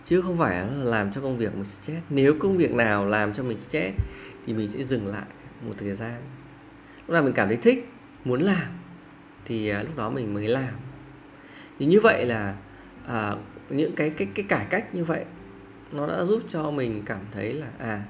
Chứ 0.04 0.20
không 0.20 0.38
phải 0.38 0.56
là 0.56 0.84
làm 0.84 1.12
cho 1.12 1.20
công 1.20 1.36
việc 1.36 1.54
mình 1.54 1.64
stress 1.64 2.04
nếu 2.10 2.34
công 2.40 2.56
việc 2.56 2.74
nào 2.74 3.06
làm 3.06 3.34
cho 3.34 3.42
mình 3.42 3.60
stress 3.60 3.98
thì 4.46 4.54
mình 4.54 4.68
sẽ 4.68 4.82
dừng 4.82 5.06
lại 5.06 5.26
một 5.62 5.74
thời 5.78 5.94
gian. 5.94 6.22
Lúc 7.06 7.14
nào 7.14 7.22
mình 7.22 7.32
cảm 7.32 7.48
thấy 7.48 7.56
thích 7.56 7.88
muốn 8.24 8.42
làm 8.42 8.68
thì 9.44 9.68
à, 9.68 9.82
lúc 9.82 9.96
đó 9.96 10.10
mình 10.10 10.34
mới 10.34 10.48
làm. 10.48 10.74
Thì 11.78 11.86
như 11.86 12.00
vậy 12.00 12.26
là 12.26 12.56
à, 13.06 13.34
những 13.68 13.94
cái 13.96 14.10
cái 14.10 14.28
cái 14.34 14.44
cải 14.48 14.66
cách 14.70 14.94
như 14.94 15.04
vậy 15.04 15.24
nó 15.92 16.06
đã 16.06 16.24
giúp 16.24 16.42
cho 16.48 16.70
mình 16.70 17.02
cảm 17.06 17.20
thấy 17.32 17.52
là 17.52 17.66
à 17.78 18.02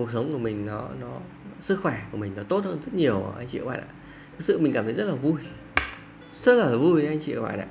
cuộc 0.00 0.10
sống 0.10 0.32
của 0.32 0.38
mình 0.38 0.66
nó 0.66 0.88
nó 1.00 1.18
sức 1.60 1.80
khỏe 1.82 2.06
của 2.12 2.18
mình 2.18 2.32
nó 2.36 2.42
tốt 2.42 2.64
hơn 2.64 2.82
rất 2.82 2.94
nhiều 2.94 3.32
anh 3.38 3.46
chị 3.46 3.58
các 3.58 3.64
bạn 3.64 3.80
ạ. 3.80 3.86
Thực 4.32 4.44
sự 4.44 4.60
mình 4.60 4.72
cảm 4.72 4.84
thấy 4.84 4.94
rất 4.94 5.04
là 5.04 5.14
vui. 5.14 5.40
Rất 6.34 6.54
là 6.54 6.76
vui 6.76 7.06
anh 7.06 7.18
chị 7.20 7.34
các 7.34 7.42
bạn 7.42 7.58
ạ. 7.58 7.66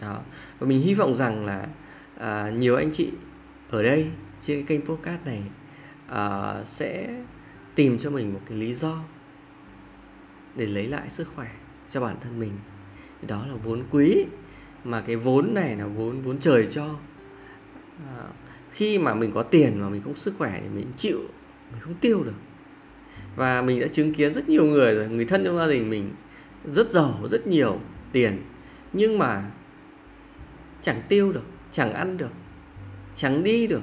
Đó. 0.00 0.20
Và 0.58 0.66
mình 0.66 0.80
hy 0.80 0.94
vọng 0.94 1.14
rằng 1.14 1.44
là 1.44 1.66
à, 2.18 2.50
nhiều 2.50 2.76
anh 2.76 2.92
chị 2.92 3.10
ở 3.70 3.82
đây 3.82 4.10
trên 4.40 4.56
cái 4.56 4.78
kênh 4.78 4.86
podcast 4.86 5.26
này 5.26 5.42
à, 6.08 6.54
sẽ 6.64 7.22
tìm 7.74 7.98
cho 7.98 8.10
mình 8.10 8.32
một 8.32 8.40
cái 8.46 8.58
lý 8.58 8.74
do 8.74 8.98
để 10.56 10.66
lấy 10.66 10.86
lại 10.86 11.10
sức 11.10 11.28
khỏe 11.34 11.48
cho 11.90 12.00
bản 12.00 12.16
thân 12.20 12.38
mình. 12.38 12.52
Đó 13.28 13.46
là 13.46 13.54
vốn 13.64 13.82
quý 13.90 14.26
mà 14.84 15.00
cái 15.00 15.16
vốn 15.16 15.54
này 15.54 15.76
là 15.76 15.86
vốn 15.86 16.20
vốn 16.20 16.38
trời 16.38 16.66
cho. 16.70 16.94
À, 18.06 18.22
khi 18.76 18.98
mà 18.98 19.14
mình 19.14 19.32
có 19.32 19.42
tiền 19.42 19.80
mà 19.80 19.88
mình 19.88 20.02
không 20.02 20.16
sức 20.16 20.34
khỏe 20.38 20.60
thì 20.62 20.68
mình 20.68 20.86
chịu, 20.96 21.18
mình 21.72 21.80
không 21.80 21.94
tiêu 21.94 22.24
được. 22.24 22.34
Và 23.36 23.62
mình 23.62 23.80
đã 23.80 23.86
chứng 23.86 24.14
kiến 24.14 24.34
rất 24.34 24.48
nhiều 24.48 24.66
người 24.66 24.94
rồi, 24.94 25.08
người 25.08 25.24
thân 25.24 25.44
trong 25.44 25.56
gia 25.56 25.66
đình 25.66 25.90
mình 25.90 26.10
rất 26.64 26.90
giàu, 26.90 27.20
rất 27.30 27.46
nhiều 27.46 27.80
tiền, 28.12 28.42
nhưng 28.92 29.18
mà 29.18 29.50
chẳng 30.82 31.02
tiêu 31.08 31.32
được, 31.32 31.44
chẳng 31.72 31.92
ăn 31.92 32.16
được, 32.16 32.30
chẳng 33.14 33.42
đi 33.42 33.66
được. 33.66 33.82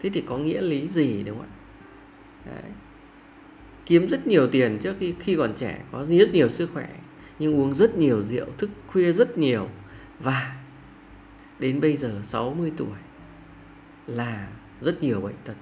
Thế 0.00 0.10
thì 0.10 0.22
có 0.26 0.38
nghĩa 0.38 0.60
lý 0.60 0.88
gì 0.88 1.22
đúng 1.22 1.38
không 1.38 1.46
ạ? 1.46 1.56
Đấy. 2.46 2.72
kiếm 3.86 4.08
rất 4.08 4.26
nhiều 4.26 4.48
tiền 4.48 4.78
trước 4.78 4.94
khi 5.00 5.14
khi 5.20 5.36
còn 5.36 5.54
trẻ, 5.56 5.82
có 5.92 6.04
rất 6.04 6.32
nhiều 6.32 6.48
sức 6.48 6.70
khỏe, 6.72 6.88
nhưng 7.38 7.60
uống 7.60 7.74
rất 7.74 7.98
nhiều 7.98 8.22
rượu, 8.22 8.46
thức 8.58 8.70
khuya 8.86 9.12
rất 9.12 9.38
nhiều 9.38 9.68
và 10.20 10.56
đến 11.58 11.80
bây 11.80 11.96
giờ 11.96 12.20
60 12.22 12.72
tuổi 12.76 12.88
là 14.10 14.48
rất 14.80 15.02
nhiều 15.02 15.20
bệnh 15.20 15.36
tật 15.44 15.56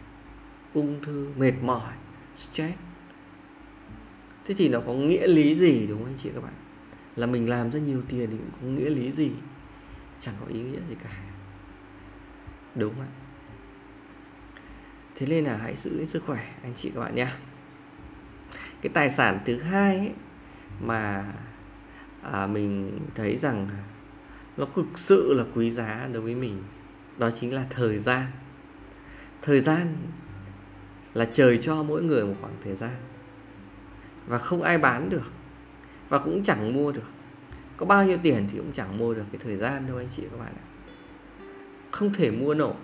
ung 0.75 1.03
thư 1.03 1.33
mệt 1.37 1.53
mỏi 1.63 1.93
stress. 2.35 2.79
Thế 4.45 4.55
thì 4.55 4.69
nó 4.69 4.81
có 4.87 4.93
nghĩa 4.93 5.27
lý 5.27 5.55
gì 5.55 5.87
đúng 5.87 5.99
không 5.99 6.07
anh 6.07 6.17
chị 6.17 6.31
các 6.35 6.43
bạn? 6.43 6.53
Là 7.17 7.27
mình 7.27 7.49
làm 7.49 7.71
rất 7.71 7.79
nhiều 7.79 8.03
tiền 8.09 8.31
thì 8.31 8.37
cũng 8.37 8.51
có 8.61 8.67
nghĩa 8.67 8.91
lý 8.91 9.13
gì? 9.13 9.31
Chẳng 10.21 10.35
có 10.41 10.47
ý 10.47 10.63
nghĩa 10.63 10.81
gì 10.89 10.95
cả. 11.03 11.11
Đúng 12.75 12.95
không 12.95 13.03
ạ? 13.03 13.13
Thế 15.15 15.27
nên 15.27 15.45
là 15.45 15.57
hãy 15.57 15.77
giữ 15.77 16.05
sức 16.05 16.25
khỏe 16.25 16.55
anh 16.63 16.75
chị 16.75 16.91
các 16.95 17.01
bạn 17.01 17.15
nhé. 17.15 17.29
Cái 18.81 18.91
tài 18.95 19.11
sản 19.11 19.39
thứ 19.47 19.61
hai 19.61 19.99
ấy, 19.99 20.13
mà 20.81 21.33
à, 22.23 22.47
mình 22.47 22.99
thấy 23.15 23.37
rằng 23.37 23.69
nó 24.57 24.65
cực 24.65 24.87
sự 24.95 25.35
là 25.35 25.45
quý 25.55 25.71
giá 25.71 26.09
đối 26.13 26.23
với 26.23 26.35
mình 26.35 26.63
đó 27.19 27.31
chính 27.31 27.55
là 27.55 27.65
thời 27.71 27.99
gian. 27.99 28.27
Thời 29.43 29.61
gian 29.61 29.97
là 31.15 31.25
trời 31.25 31.59
cho 31.59 31.83
mỗi 31.83 32.03
người 32.03 32.25
một 32.25 32.35
khoảng 32.41 32.57
thời 32.65 32.75
gian. 32.75 32.97
Và 34.27 34.39
không 34.39 34.63
ai 34.63 34.79
bán 34.79 35.11
được. 35.11 35.33
Và 36.09 36.19
cũng 36.19 36.43
chẳng 36.43 36.73
mua 36.73 36.93
được. 36.93 37.11
Có 37.77 37.87
bao 37.87 38.07
nhiêu 38.07 38.19
tiền 38.23 38.47
thì 38.51 38.59
cũng 38.59 38.73
chẳng 38.73 38.99
mua 38.99 39.15
được 39.15 39.25
cái 39.33 39.41
thời 39.45 39.57
gian 39.57 39.87
đâu 39.87 39.97
anh 39.97 40.09
chị 40.17 40.23
các 40.31 40.41
bạn 40.41 40.53
ạ. 40.57 40.65
Không 41.91 42.13
thể 42.13 42.31
mua 42.31 42.55
nổi. 42.55 42.75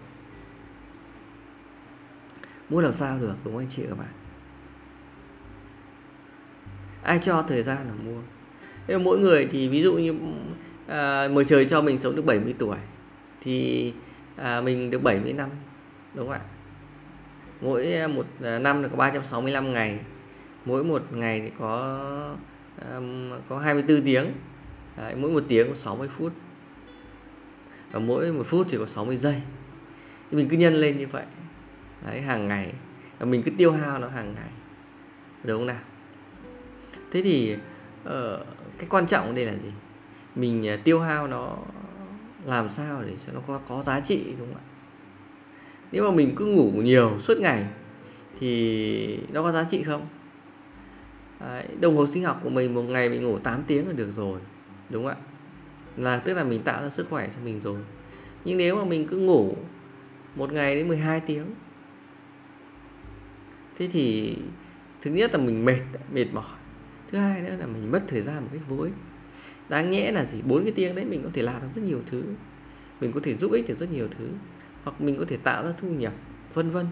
Mua 2.68 2.80
làm 2.80 2.92
sao 2.92 3.18
được 3.18 3.34
đúng 3.44 3.54
không 3.54 3.62
anh 3.62 3.68
chị 3.68 3.82
các 3.88 3.98
bạn? 3.98 4.08
Ai 7.02 7.18
cho 7.22 7.44
thời 7.48 7.62
gian 7.62 7.86
là 7.86 7.94
mua? 8.04 8.20
Nhưng 8.88 9.04
mỗi 9.04 9.18
người 9.18 9.48
thì 9.50 9.68
ví 9.68 9.82
dụ 9.82 9.94
như 9.94 10.14
à, 10.86 11.28
mời 11.28 11.44
trời 11.44 11.64
cho 11.64 11.80
mình 11.82 11.98
sống 11.98 12.16
được 12.16 12.24
70 12.24 12.54
tuổi 12.58 12.76
thì 13.40 13.92
à, 14.36 14.60
mình 14.60 14.90
được 14.90 15.02
70 15.02 15.32
năm 15.32 15.50
đúng 16.14 16.28
không 16.28 16.34
ạ? 16.34 16.40
Mỗi 17.60 17.94
à, 17.94 18.08
một 18.08 18.26
à, 18.42 18.58
năm 18.58 18.82
là 18.82 18.88
có 18.88 18.96
365 18.96 19.72
ngày. 19.72 20.00
Mỗi 20.64 20.84
một 20.84 21.02
ngày 21.12 21.40
thì 21.40 21.50
có 21.58 21.98
um, 22.94 23.30
có 23.48 23.58
24 23.58 24.02
tiếng. 24.04 24.32
Đấy, 24.96 25.14
mỗi 25.14 25.30
một 25.30 25.44
tiếng 25.48 25.68
có 25.68 25.74
60 25.74 26.08
phút. 26.08 26.32
Và 27.92 27.98
mỗi 27.98 28.32
một 28.32 28.46
phút 28.46 28.66
thì 28.70 28.78
có 28.78 28.86
60 28.86 29.16
giây. 29.16 29.42
Thì 30.30 30.36
mình 30.36 30.48
cứ 30.48 30.56
nhân 30.56 30.74
lên 30.74 30.98
như 30.98 31.06
vậy. 31.06 31.24
Đấy 32.06 32.20
hàng 32.20 32.48
ngày. 32.48 32.72
Và 33.18 33.26
mình 33.26 33.42
cứ 33.42 33.50
tiêu 33.58 33.72
hao 33.72 33.98
nó 33.98 34.08
hàng 34.08 34.34
ngày. 34.34 34.50
Đúng 35.44 35.58
không 35.58 35.66
nào? 35.66 35.80
Thế 37.10 37.22
thì 37.22 37.56
uh, 38.08 38.10
cái 38.78 38.88
quan 38.88 39.06
trọng 39.06 39.34
đây 39.34 39.44
là 39.44 39.54
gì? 39.54 39.72
Mình 40.34 40.74
uh, 40.74 40.84
tiêu 40.84 41.00
hao 41.00 41.26
nó 41.26 41.58
làm 42.44 42.68
sao 42.68 43.02
để 43.02 43.12
cho 43.26 43.32
nó 43.32 43.40
có, 43.46 43.60
có 43.68 43.82
giá 43.82 44.00
trị 44.00 44.24
đúng 44.38 44.48
không 44.48 44.56
ạ? 44.56 44.64
Nếu 45.92 46.10
mà 46.10 46.16
mình 46.16 46.34
cứ 46.36 46.46
ngủ 46.46 46.70
nhiều 46.70 47.18
suốt 47.18 47.40
ngày 47.40 47.66
thì 48.40 49.18
nó 49.32 49.42
có 49.42 49.52
giá 49.52 49.64
trị 49.64 49.82
không? 49.82 50.06
Đấy, 51.40 51.66
đồng 51.80 51.96
hồ 51.96 52.06
sinh 52.06 52.24
học 52.24 52.40
của 52.42 52.50
mình 52.50 52.74
một 52.74 52.82
ngày 52.82 53.08
mình 53.08 53.22
ngủ 53.22 53.38
8 53.38 53.62
tiếng 53.66 53.86
là 53.86 53.92
được 53.92 54.10
rồi 54.10 54.40
đúng 54.90 55.04
không 55.04 55.12
ạ? 55.12 55.20
Là 55.96 56.18
tức 56.18 56.34
là 56.34 56.44
mình 56.44 56.62
tạo 56.62 56.82
ra 56.82 56.90
sức 56.90 57.06
khỏe 57.10 57.28
cho 57.34 57.40
mình 57.44 57.60
rồi. 57.60 57.80
Nhưng 58.44 58.58
nếu 58.58 58.76
mà 58.76 58.84
mình 58.84 59.06
cứ 59.06 59.16
ngủ 59.16 59.56
một 60.34 60.52
ngày 60.52 60.74
đến 60.74 60.88
12 60.88 61.20
tiếng 61.20 61.44
thế 63.78 63.88
thì 63.92 64.36
thứ 65.00 65.10
nhất 65.10 65.32
là 65.32 65.38
mình 65.38 65.64
mệt 65.64 65.80
mệt 66.12 66.26
mỏi. 66.32 66.44
Thứ 67.08 67.18
hai 67.18 67.42
nữa 67.42 67.56
là 67.58 67.66
mình 67.66 67.90
mất 67.90 68.02
thời 68.08 68.20
gian 68.22 68.42
một 68.42 68.48
cách 68.52 68.62
vô 68.68 68.76
ích 68.84 68.92
đáng 69.68 69.90
nhẽ 69.90 70.12
là 70.12 70.24
gì 70.24 70.42
bốn 70.42 70.62
cái 70.62 70.72
tiếng 70.72 70.94
đấy 70.94 71.04
mình 71.04 71.22
có 71.22 71.30
thể 71.32 71.42
làm 71.42 71.62
được 71.62 71.68
rất 71.74 71.82
nhiều 71.82 72.02
thứ. 72.06 72.24
Mình 73.00 73.12
có 73.12 73.20
thể 73.22 73.36
giúp 73.36 73.52
ích 73.52 73.64
được 73.68 73.78
rất 73.78 73.90
nhiều 73.92 74.08
thứ. 74.18 74.28
Hoặc 74.84 75.00
mình 75.00 75.16
có 75.18 75.24
thể 75.28 75.36
tạo 75.36 75.64
ra 75.64 75.72
thu 75.78 75.88
nhập 75.88 76.12
vân 76.54 76.70
vân. 76.70 76.86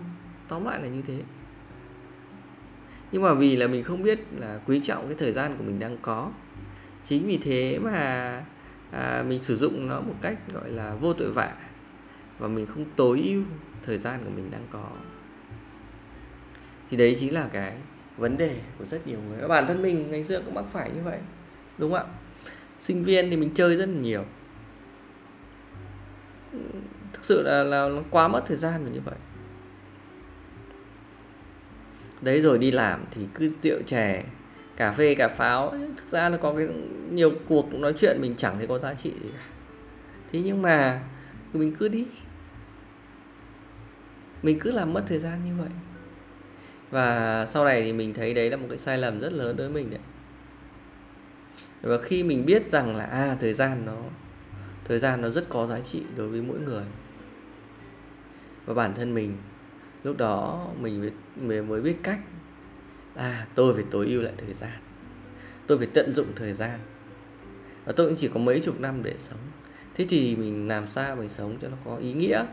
Tóm 0.48 0.64
lại 0.64 0.82
là 0.82 0.88
như 0.88 1.02
thế. 1.02 1.22
Nhưng 3.12 3.22
mà 3.22 3.34
vì 3.34 3.56
là 3.56 3.66
mình 3.66 3.84
không 3.84 4.02
biết 4.02 4.18
là 4.38 4.60
quý 4.66 4.80
trọng 4.82 5.06
cái 5.06 5.16
thời 5.18 5.32
gian 5.32 5.56
của 5.56 5.64
mình 5.64 5.78
đang 5.78 5.96
có. 6.02 6.30
Chính 7.04 7.26
vì 7.26 7.38
thế 7.38 7.78
mà 7.78 8.44
à, 8.90 9.24
mình 9.28 9.40
sử 9.40 9.56
dụng 9.56 9.88
nó 9.88 10.00
một 10.00 10.14
cách 10.20 10.38
gọi 10.52 10.70
là 10.70 10.94
vô 10.94 11.12
tội 11.12 11.32
vạ. 11.32 11.54
Và 12.38 12.48
mình 12.48 12.66
không 12.66 12.84
tối 12.96 13.22
ưu 13.24 13.42
thời 13.82 13.98
gian 13.98 14.20
của 14.24 14.30
mình 14.30 14.50
đang 14.50 14.66
có. 14.70 14.88
Thì 16.90 16.96
đấy 16.96 17.16
chính 17.20 17.34
là 17.34 17.48
cái 17.52 17.76
vấn 18.16 18.36
đề 18.36 18.56
của 18.78 18.84
rất 18.84 19.06
nhiều 19.06 19.18
người. 19.28 19.48
Bản 19.48 19.66
thân 19.66 19.82
mình 19.82 20.10
ngày 20.10 20.22
xưa 20.24 20.42
cũng 20.44 20.54
mắc 20.54 20.64
phải 20.72 20.90
như 20.90 21.02
vậy. 21.02 21.18
Đúng 21.78 21.92
không 21.92 22.00
ạ? 22.00 22.14
Sinh 22.82 23.04
viên 23.04 23.30
thì 23.30 23.36
mình 23.36 23.50
chơi 23.54 23.76
rất 23.76 23.88
là 23.88 23.94
nhiều. 23.94 24.24
Thực 27.12 27.24
sự 27.24 27.42
là, 27.42 27.62
là 27.62 27.88
nó 27.88 28.02
quá 28.10 28.28
mất 28.28 28.42
thời 28.46 28.56
gian 28.56 28.92
như 28.92 29.00
vậy. 29.04 29.14
Đấy 32.20 32.40
rồi 32.40 32.58
đi 32.58 32.70
làm 32.70 33.04
thì 33.10 33.26
cứ 33.34 33.52
rượu 33.62 33.82
chè 33.86 34.24
cà 34.76 34.92
phê 34.92 35.14
cà 35.14 35.28
pháo. 35.28 35.74
Thực 35.96 36.08
ra 36.08 36.28
nó 36.28 36.36
có 36.36 36.54
cái 36.56 36.68
nhiều 37.10 37.32
cuộc 37.48 37.74
nói 37.74 37.94
chuyện 37.96 38.18
mình 38.20 38.34
chẳng 38.36 38.56
thấy 38.56 38.66
có 38.66 38.78
giá 38.78 38.94
trị 38.94 39.10
gì 39.10 39.28
cả. 39.32 39.44
Thế 40.32 40.42
nhưng 40.44 40.62
mà 40.62 41.00
mình 41.52 41.76
cứ 41.78 41.88
đi. 41.88 42.06
Mình 44.42 44.58
cứ 44.60 44.70
làm 44.70 44.92
mất 44.92 45.04
thời 45.06 45.18
gian 45.18 45.44
như 45.44 45.52
vậy. 45.58 45.70
Và 46.90 47.46
sau 47.46 47.64
này 47.64 47.82
thì 47.82 47.92
mình 47.92 48.14
thấy 48.14 48.34
đấy 48.34 48.50
là 48.50 48.56
một 48.56 48.66
cái 48.68 48.78
sai 48.78 48.98
lầm 48.98 49.20
rất 49.20 49.32
lớn 49.32 49.56
đối 49.56 49.68
với 49.68 49.82
mình 49.82 49.90
đấy 49.90 50.00
và 51.82 51.98
khi 52.02 52.22
mình 52.22 52.46
biết 52.46 52.70
rằng 52.70 52.96
là 52.96 53.04
à 53.04 53.36
thời 53.40 53.54
gian 53.54 53.86
nó 53.86 53.96
thời 54.84 54.98
gian 54.98 55.20
nó 55.20 55.30
rất 55.30 55.48
có 55.48 55.66
giá 55.66 55.80
trị 55.80 56.02
đối 56.16 56.28
với 56.28 56.42
mỗi 56.42 56.60
người. 56.60 56.84
Và 58.66 58.74
bản 58.74 58.94
thân 58.94 59.14
mình 59.14 59.36
lúc 60.04 60.16
đó 60.16 60.68
mình 60.80 61.10
mới, 61.36 61.62
mới 61.62 61.80
biết 61.80 61.96
cách 62.02 62.20
à 63.14 63.46
tôi 63.54 63.74
phải 63.74 63.84
tối 63.90 64.06
ưu 64.06 64.22
lại 64.22 64.32
thời 64.36 64.54
gian. 64.54 64.78
Tôi 65.66 65.78
phải 65.78 65.86
tận 65.94 66.14
dụng 66.14 66.26
thời 66.36 66.52
gian. 66.52 66.78
Và 67.84 67.92
tôi 67.92 68.06
cũng 68.06 68.16
chỉ 68.16 68.28
có 68.28 68.40
mấy 68.40 68.60
chục 68.60 68.80
năm 68.80 69.02
để 69.02 69.14
sống. 69.18 69.38
Thế 69.94 70.06
thì 70.08 70.36
mình 70.36 70.68
làm 70.68 70.88
sao 70.88 71.16
mình 71.16 71.28
sống 71.28 71.58
cho 71.62 71.68
nó 71.68 71.76
có 71.84 71.96
ý 71.96 72.12
nghĩa 72.12 72.44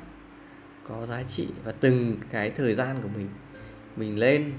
có 0.84 1.06
giá 1.06 1.24
trị 1.24 1.48
và 1.64 1.72
từng 1.72 2.18
cái 2.30 2.50
thời 2.50 2.76
gian 2.76 2.98
của 3.02 3.10
mình 3.16 3.28
mình 3.96 4.20
lên 4.20 4.54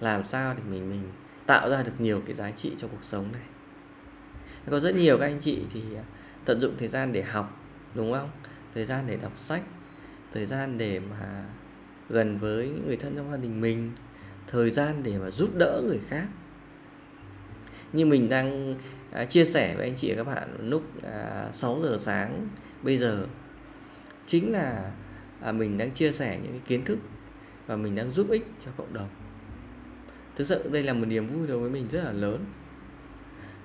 làm 0.00 0.24
sao 0.24 0.54
để 0.54 0.62
mình 0.70 0.90
mình 0.90 1.02
tạo 1.46 1.70
ra 1.70 1.82
được 1.82 1.92
nhiều 1.98 2.22
cái 2.26 2.34
giá 2.34 2.50
trị 2.50 2.72
cho 2.78 2.88
cuộc 2.88 3.04
sống 3.04 3.32
này 3.32 3.42
có 4.70 4.80
rất 4.80 4.94
nhiều 4.94 5.18
các 5.18 5.26
anh 5.26 5.40
chị 5.40 5.58
thì 5.72 5.80
à, 5.96 6.02
tận 6.44 6.60
dụng 6.60 6.74
thời 6.78 6.88
gian 6.88 7.12
để 7.12 7.22
học 7.22 7.60
đúng 7.94 8.12
không? 8.12 8.30
Thời 8.74 8.84
gian 8.84 9.04
để 9.06 9.16
đọc 9.16 9.32
sách 9.36 9.62
thời 10.32 10.46
gian 10.46 10.78
để 10.78 11.00
mà 11.00 11.44
gần 12.08 12.38
với 12.38 12.68
những 12.68 12.86
người 12.86 12.96
thân 12.96 13.16
trong 13.16 13.30
gia 13.30 13.36
đình 13.36 13.60
mình 13.60 13.92
thời 14.46 14.70
gian 14.70 15.02
để 15.02 15.18
mà 15.18 15.30
giúp 15.30 15.50
đỡ 15.56 15.82
người 15.86 16.00
khác. 16.08 16.26
Như 17.92 18.06
mình 18.06 18.28
đang 18.28 18.74
à, 19.12 19.24
chia 19.24 19.44
sẻ 19.44 19.76
với 19.76 19.86
anh 19.86 19.96
chị 19.96 20.12
và 20.12 20.24
các 20.24 20.34
bạn 20.34 20.56
lúc 20.60 20.82
à, 21.02 21.48
6 21.52 21.80
giờ 21.82 21.96
sáng 21.98 22.48
bây 22.82 22.98
giờ 22.98 23.26
chính 24.26 24.52
là 24.52 24.92
à, 25.40 25.52
mình 25.52 25.78
đang 25.78 25.90
chia 25.90 26.12
sẻ 26.12 26.38
những 26.42 26.52
cái 26.52 26.62
kiến 26.66 26.84
thức 26.84 26.98
và 27.66 27.76
mình 27.76 27.94
đang 27.94 28.10
giúp 28.10 28.30
ích 28.30 28.46
cho 28.64 28.70
cộng 28.76 28.92
đồng. 28.92 29.08
Thực 30.36 30.46
sự 30.46 30.70
đây 30.72 30.82
là 30.82 30.92
một 30.92 31.04
niềm 31.06 31.26
vui 31.26 31.46
đối 31.46 31.58
với 31.58 31.70
mình 31.70 31.88
rất 31.90 32.04
là 32.04 32.12
lớn 32.12 32.44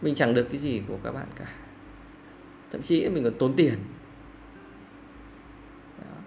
mình 0.06 0.16
chẳng 0.16 0.34
được 0.34 0.48
cái 0.52 0.58
gì 0.58 0.82
của 0.88 0.98
các 1.04 1.12
bạn 1.12 1.28
cả. 1.36 1.46
Thậm 2.72 2.82
chí 2.82 3.10
mình 3.10 3.24
còn 3.24 3.34
tốn 3.40 3.54
tiền. 3.56 3.74
Đó. 6.00 6.18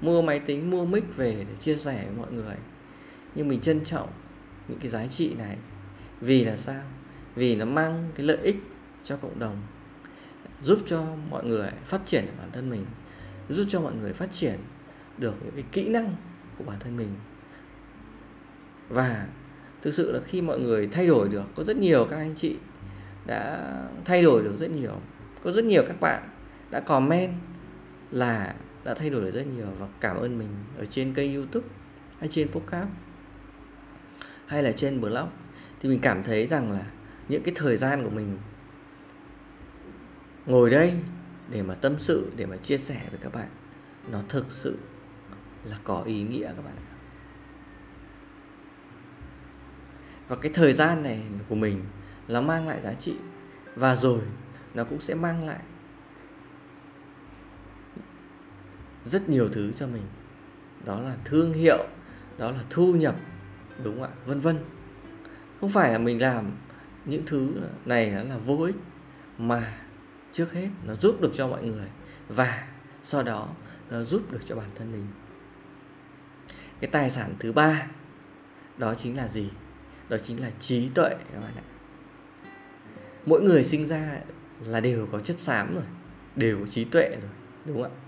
mua 0.00 0.22
máy 0.22 0.40
tính, 0.40 0.70
mua 0.70 0.84
mic 0.84 1.16
về 1.16 1.46
để 1.48 1.56
chia 1.60 1.76
sẻ 1.76 2.04
với 2.06 2.16
mọi 2.16 2.32
người. 2.32 2.56
Nhưng 3.34 3.48
mình 3.48 3.60
trân 3.60 3.84
trọng 3.84 4.08
những 4.68 4.78
cái 4.78 4.88
giá 4.88 5.06
trị 5.06 5.34
này. 5.34 5.56
Vì 6.20 6.44
là 6.44 6.56
sao? 6.56 6.82
Vì 7.34 7.56
nó 7.56 7.64
mang 7.64 8.10
cái 8.14 8.26
lợi 8.26 8.36
ích 8.42 8.56
cho 9.04 9.16
cộng 9.16 9.38
đồng, 9.38 9.62
giúp 10.62 10.78
cho 10.86 11.06
mọi 11.30 11.44
người 11.44 11.70
phát 11.84 12.00
triển 12.06 12.26
bản 12.38 12.48
thân 12.52 12.70
mình, 12.70 12.86
giúp 13.48 13.64
cho 13.68 13.80
mọi 13.80 13.94
người 13.94 14.12
phát 14.12 14.32
triển 14.32 14.58
được 15.18 15.34
những 15.44 15.54
cái 15.54 15.64
kỹ 15.72 15.88
năng 15.88 16.16
của 16.58 16.64
bản 16.64 16.76
thân 16.80 16.96
mình. 16.96 17.14
Và 18.88 19.26
thực 19.82 19.94
sự 19.94 20.12
là 20.12 20.20
khi 20.26 20.42
mọi 20.42 20.60
người 20.60 20.88
thay 20.92 21.06
đổi 21.06 21.28
được, 21.28 21.44
có 21.54 21.64
rất 21.64 21.76
nhiều 21.76 22.06
các 22.10 22.16
anh 22.16 22.34
chị 22.34 22.56
đã 23.28 23.72
thay 24.04 24.22
đổi 24.22 24.42
được 24.42 24.56
rất 24.58 24.70
nhiều. 24.70 25.00
Có 25.44 25.52
rất 25.52 25.64
nhiều 25.64 25.82
các 25.86 26.00
bạn 26.00 26.28
đã 26.70 26.80
comment 26.80 27.32
là 28.10 28.54
đã 28.84 28.94
thay 28.94 29.10
đổi 29.10 29.24
được 29.24 29.30
rất 29.34 29.46
nhiều 29.46 29.66
và 29.78 29.86
cảm 30.00 30.16
ơn 30.16 30.38
mình 30.38 30.48
ở 30.78 30.84
trên 30.86 31.14
kênh 31.14 31.34
youtube 31.34 31.66
hay 32.18 32.28
trên 32.28 32.48
podcast 32.48 32.88
hay 34.46 34.62
là 34.62 34.72
trên 34.72 35.00
blog. 35.00 35.28
Thì 35.80 35.88
mình 35.88 36.00
cảm 36.00 36.22
thấy 36.22 36.46
rằng 36.46 36.72
là 36.72 36.84
những 37.28 37.42
cái 37.42 37.54
thời 37.56 37.76
gian 37.76 38.04
của 38.04 38.10
mình 38.10 38.38
ngồi 40.46 40.70
đây 40.70 40.94
để 41.50 41.62
mà 41.62 41.74
tâm 41.74 41.94
sự, 41.98 42.32
để 42.36 42.46
mà 42.46 42.56
chia 42.56 42.78
sẻ 42.78 43.00
với 43.10 43.18
các 43.22 43.32
bạn, 43.32 43.48
nó 44.10 44.22
thực 44.28 44.46
sự 44.52 44.78
là 45.64 45.76
có 45.84 46.02
ý 46.02 46.22
nghĩa 46.22 46.46
các 46.56 46.64
bạn 46.64 46.74
ạ. 46.76 46.88
Và 50.28 50.36
cái 50.36 50.52
thời 50.54 50.72
gian 50.72 51.02
này 51.02 51.22
của 51.48 51.54
mình 51.54 51.84
nó 52.28 52.40
mang 52.40 52.68
lại 52.68 52.80
giá 52.84 52.92
trị. 52.92 53.14
Và 53.74 53.96
rồi, 53.96 54.20
nó 54.74 54.84
cũng 54.84 55.00
sẽ 55.00 55.14
mang 55.14 55.46
lại 55.46 55.60
rất 59.04 59.28
nhiều 59.28 59.48
thứ 59.52 59.72
cho 59.72 59.86
mình. 59.86 60.02
Đó 60.84 61.00
là 61.00 61.16
thương 61.24 61.52
hiệu, 61.52 61.86
đó 62.38 62.50
là 62.50 62.60
thu 62.70 62.94
nhập, 62.94 63.16
đúng 63.82 63.94
không 63.94 64.10
ạ? 64.10 64.10
Vân 64.26 64.40
vân. 64.40 64.58
Không 65.60 65.70
phải 65.70 65.92
là 65.92 65.98
mình 65.98 66.22
làm 66.22 66.50
những 67.04 67.22
thứ 67.26 67.54
này 67.84 68.10
nó 68.10 68.22
là 68.22 68.38
vô 68.38 68.56
ích, 68.56 68.76
mà 69.38 69.78
trước 70.32 70.52
hết 70.52 70.68
nó 70.84 70.94
giúp 70.94 71.20
được 71.20 71.30
cho 71.34 71.48
mọi 71.48 71.62
người 71.62 71.88
và 72.28 72.68
sau 73.02 73.22
đó 73.22 73.48
nó 73.90 74.02
giúp 74.02 74.32
được 74.32 74.40
cho 74.44 74.56
bản 74.56 74.68
thân 74.74 74.92
mình. 74.92 75.06
Cái 76.80 76.90
tài 76.90 77.10
sản 77.10 77.34
thứ 77.38 77.52
ba, 77.52 77.86
đó 78.76 78.94
chính 78.94 79.16
là 79.16 79.28
gì? 79.28 79.50
Đó 80.08 80.18
chính 80.18 80.40
là 80.40 80.50
trí 80.50 80.88
tuệ, 80.88 81.08
các 81.32 81.40
bạn 81.40 81.52
ạ 81.56 81.62
mỗi 83.26 83.42
người 83.42 83.64
sinh 83.64 83.86
ra 83.86 84.20
là 84.60 84.80
đều 84.80 85.06
có 85.06 85.20
chất 85.20 85.38
xám 85.38 85.74
rồi, 85.74 85.84
đều 86.36 86.58
có 86.60 86.66
trí 86.66 86.84
tuệ 86.84 87.08
rồi, 87.08 87.30
đúng 87.64 87.82
không 87.82 87.92
ạ? 87.92 87.98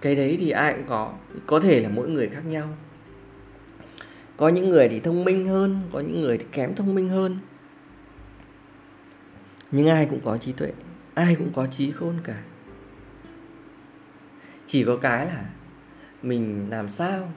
Cái 0.00 0.16
đấy 0.16 0.36
thì 0.40 0.50
ai 0.50 0.72
cũng 0.72 0.86
có 0.86 1.14
có 1.46 1.60
thể 1.60 1.82
là 1.82 1.88
mỗi 1.88 2.08
người 2.08 2.28
khác 2.28 2.46
nhau. 2.46 2.76
Có 4.36 4.48
những 4.48 4.68
người 4.68 4.88
thì 4.88 5.00
thông 5.00 5.24
minh 5.24 5.46
hơn, 5.46 5.80
có 5.92 6.00
những 6.00 6.20
người 6.20 6.38
thì 6.38 6.44
kém 6.52 6.74
thông 6.74 6.94
minh 6.94 7.08
hơn. 7.08 7.38
Nhưng 9.70 9.86
ai 9.86 10.06
cũng 10.06 10.20
có 10.24 10.38
trí 10.38 10.52
tuệ, 10.52 10.72
ai 11.14 11.34
cũng 11.34 11.52
có 11.52 11.66
trí 11.66 11.90
khôn 11.90 12.14
cả. 12.24 12.42
Chỉ 14.66 14.84
có 14.84 14.96
cái 14.96 15.26
là 15.26 15.44
mình 16.22 16.66
làm 16.70 16.88
sao 16.88 17.32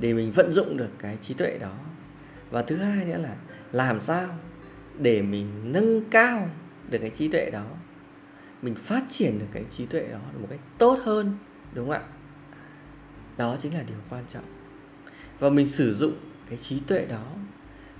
để 0.00 0.12
mình 0.12 0.32
vận 0.32 0.52
dụng 0.52 0.76
được 0.76 0.90
cái 0.98 1.16
trí 1.20 1.34
tuệ 1.34 1.58
đó. 1.58 1.74
Và 2.50 2.62
thứ 2.62 2.76
hai 2.76 3.04
nữa 3.04 3.18
là 3.18 3.36
làm 3.72 4.00
sao 4.00 4.38
để 4.98 5.22
mình 5.22 5.72
nâng 5.72 6.10
cao 6.10 6.50
được 6.90 6.98
cái 6.98 7.10
trí 7.10 7.28
tuệ 7.28 7.50
đó 7.50 7.66
mình 8.62 8.74
phát 8.74 9.04
triển 9.08 9.38
được 9.38 9.46
cái 9.52 9.64
trí 9.64 9.86
tuệ 9.86 10.08
đó 10.12 10.18
một 10.40 10.46
cách 10.50 10.60
tốt 10.78 10.98
hơn 11.04 11.36
đúng 11.74 11.88
không 11.88 11.94
ạ? 11.94 12.02
Đó 13.36 13.56
chính 13.60 13.74
là 13.74 13.82
điều 13.82 13.96
quan 14.10 14.24
trọng. 14.26 14.44
Và 15.38 15.50
mình 15.50 15.68
sử 15.68 15.94
dụng 15.94 16.12
cái 16.48 16.58
trí 16.58 16.80
tuệ 16.80 17.06
đó 17.06 17.32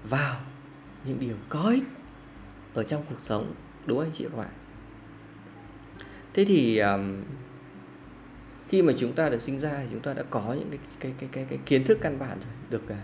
vào 0.05 0.41
những 1.05 1.19
điều 1.21 1.37
có 1.49 1.63
ích 1.71 1.85
ở 2.75 2.83
trong 2.83 3.05
cuộc 3.09 3.21
sống 3.21 3.55
đúng 3.87 3.99
không 3.99 4.07
anh 4.07 4.13
chị 4.13 4.25
và 4.25 4.31
các 4.31 4.37
bạn? 4.37 4.53
Thế 6.35 6.45
thì 6.45 6.79
um, 6.79 7.23
khi 8.69 8.83
mà 8.83 8.93
chúng 8.99 9.13
ta 9.13 9.29
được 9.29 9.43
sinh 9.43 9.61
ra 9.61 9.79
thì 9.83 9.87
chúng 9.91 10.01
ta 10.01 10.15
đã 10.15 10.23
có 10.31 10.57
những 10.59 10.71
cái 10.71 10.81
cái 11.01 11.15
cái 11.19 11.29
cái, 11.33 11.47
cái 11.51 11.59
kiến 11.67 11.85
thức 11.85 11.99
căn 12.01 12.19
bản 12.19 12.39
rồi 12.41 12.53
được 12.71 12.89
à, 12.89 13.03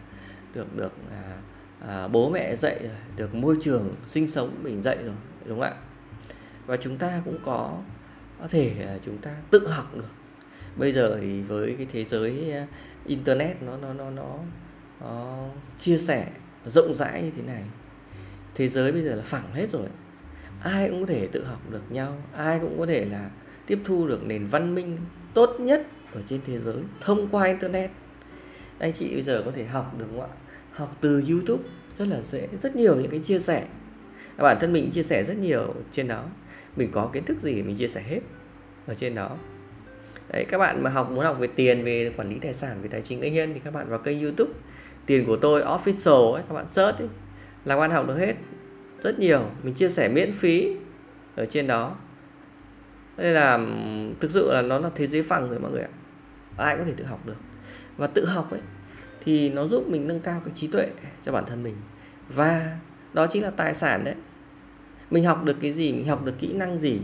được 0.55 0.77
được 0.77 0.93
uh, 1.07 1.45
à, 1.87 2.09
bố 2.09 2.31
mẹ 2.31 2.57
dạy 2.57 2.79
rồi 2.83 2.97
được 3.17 3.35
môi 3.35 3.57
trường 3.61 3.95
sinh 4.07 4.29
sống 4.29 4.55
mình 4.63 4.83
dạy 4.83 4.97
rồi 4.97 5.15
đúng 5.45 5.61
không 5.61 5.71
ạ? 5.71 5.75
Và 6.67 6.77
chúng 6.77 6.99
ta 6.99 7.23
cũng 7.25 7.39
có 7.45 7.79
có 8.41 8.49
thể 8.49 8.75
là 8.79 8.99
chúng 9.03 9.19
ta 9.19 9.31
tự 9.51 9.69
học 9.69 9.95
được. 9.95 10.09
Bây 10.77 10.93
giờ 10.93 11.19
thì 11.21 11.43
với 11.43 11.75
cái 11.77 11.87
thế 11.93 12.05
giới 12.05 12.53
à, 12.53 12.67
internet 13.07 13.63
nó 13.63 13.77
nó 13.77 13.93
nó 13.93 14.11
nó, 14.11 14.39
nó 15.01 15.45
chia 15.79 15.99
sẻ 15.99 16.27
rộng 16.67 16.95
rãi 16.95 17.23
như 17.23 17.31
thế 17.37 17.43
này 17.43 17.63
thế 18.55 18.69
giới 18.69 18.93
bây 18.93 19.03
giờ 19.03 19.15
là 19.15 19.23
phẳng 19.23 19.55
hết 19.55 19.71
rồi. 19.71 19.87
Ai 20.63 20.89
cũng 20.91 21.01
có 21.01 21.07
thể 21.07 21.29
tự 21.33 21.45
học 21.45 21.71
được 21.71 21.93
nhau 21.93 22.17
ai 22.33 22.59
cũng 22.59 22.79
có 22.79 22.87
thể 22.87 23.05
là 23.05 23.31
tiếp 23.67 23.79
thu 23.85 24.07
được 24.07 24.25
nền 24.25 24.47
văn 24.47 24.75
minh 24.75 24.99
tốt 25.35 25.57
nhất 25.61 25.87
ở 26.13 26.23
trên 26.27 26.41
thế 26.47 26.59
giới 26.59 26.77
thông 27.01 27.29
qua 27.29 27.45
internet. 27.45 27.91
Anh 28.79 28.93
chị 28.93 29.13
bây 29.13 29.23
giờ 29.23 29.43
có 29.45 29.51
thể 29.51 29.65
học 29.65 29.99
được 29.99 30.07
không 30.11 30.21
ạ? 30.21 30.29
Học 30.73 30.97
từ 31.01 31.23
youtube 31.31 31.63
rất 31.97 32.09
là 32.09 32.21
dễ, 32.21 32.49
rất 32.61 32.77
nhiều 32.77 32.97
những 32.97 33.11
cái 33.11 33.21
chia 33.21 33.39
sẻ. 33.39 33.67
Bản 34.37 34.57
thân 34.61 34.73
mình 34.73 34.91
chia 34.91 35.03
sẻ 35.03 35.25
rất 35.25 35.37
nhiều 35.39 35.75
trên 35.91 36.09
đó. 36.09 36.25
Mình 36.77 36.91
có 36.93 37.11
kiến 37.13 37.25
thức 37.25 37.41
gì 37.41 37.63
mình 37.63 37.77
chia 37.77 37.89
sẻ 37.89 38.03
hết 38.03 38.21
ở 38.87 38.95
trên 38.95 39.15
đó. 39.15 39.37
Đấy, 40.33 40.45
các 40.49 40.59
bạn 40.59 40.83
mà 40.83 40.91
học, 40.91 41.11
muốn 41.11 41.25
học 41.25 41.37
về 41.39 41.47
tiền, 41.47 41.85
về 41.85 42.13
quản 42.17 42.29
lý 42.29 42.39
tài 42.39 42.55
sản, 42.55 42.83
về 42.83 42.89
tài 42.89 43.03
chính 43.03 43.21
cá 43.21 43.29
nhân 43.29 43.55
thì 43.55 43.61
các 43.65 43.75
bạn 43.75 43.89
vào 43.89 43.99
kênh 43.99 44.23
youtube. 44.23 44.53
Tiền 45.07 45.27
của 45.27 45.37
tôi 45.37 45.63
official 45.63 46.33
ấy, 46.33 46.43
các 46.49 46.55
bạn 46.55 46.69
search 46.69 46.99
ấy, 46.99 47.09
là 47.65 47.77
bạn 47.77 47.91
học 47.91 48.07
được 48.09 48.17
hết. 48.17 48.35
Rất 49.03 49.19
nhiều, 49.19 49.51
mình 49.63 49.75
chia 49.75 49.89
sẻ 49.89 50.09
miễn 50.09 50.33
phí 50.33 50.77
ở 51.37 51.47
trên 51.47 51.67
đó. 51.67 51.97
Đây 53.17 53.33
là, 53.33 53.59
thực 54.21 54.31
sự 54.31 54.53
là 54.53 54.63
nó 54.63 54.79
là 54.79 54.91
thế 54.95 55.07
giới 55.07 55.23
phẳng 55.23 55.49
rồi 55.49 55.59
mọi 55.59 55.71
người 55.71 55.83
ạ. 55.83 55.89
Ai 56.57 56.77
có 56.77 56.85
thể 56.85 56.93
tự 56.97 57.05
học 57.05 57.27
được? 57.27 57.37
Và 57.97 58.07
tự 58.07 58.27
học 58.27 58.51
ấy 58.51 58.61
thì 59.25 59.51
nó 59.51 59.67
giúp 59.67 59.89
mình 59.89 60.07
nâng 60.07 60.21
cao 60.21 60.43
cái 60.45 60.55
trí 60.55 60.67
tuệ 60.67 60.91
cho 61.23 61.33
bản 61.33 61.45
thân 61.47 61.63
mình. 61.63 61.77
Và 62.29 62.79
đó 63.13 63.27
chính 63.27 63.43
là 63.43 63.51
tài 63.51 63.75
sản 63.75 64.05
đấy. 64.05 64.15
Mình 65.11 65.25
học 65.25 65.45
được 65.45 65.57
cái 65.61 65.73
gì 65.73 65.93
mình 65.93 66.07
học 66.07 66.25
được 66.25 66.35
kỹ 66.39 66.53
năng 66.53 66.79
gì 66.79 67.01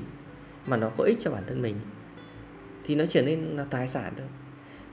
mà 0.66 0.76
nó 0.76 0.88
có 0.88 1.04
ích 1.04 1.18
cho 1.20 1.30
bản 1.30 1.42
thân 1.46 1.62
mình 1.62 1.76
thì 2.84 2.94
nó 2.94 3.06
trở 3.06 3.22
nên 3.22 3.40
là 3.40 3.64
tài 3.70 3.88
sản 3.88 4.12
thôi. 4.16 4.26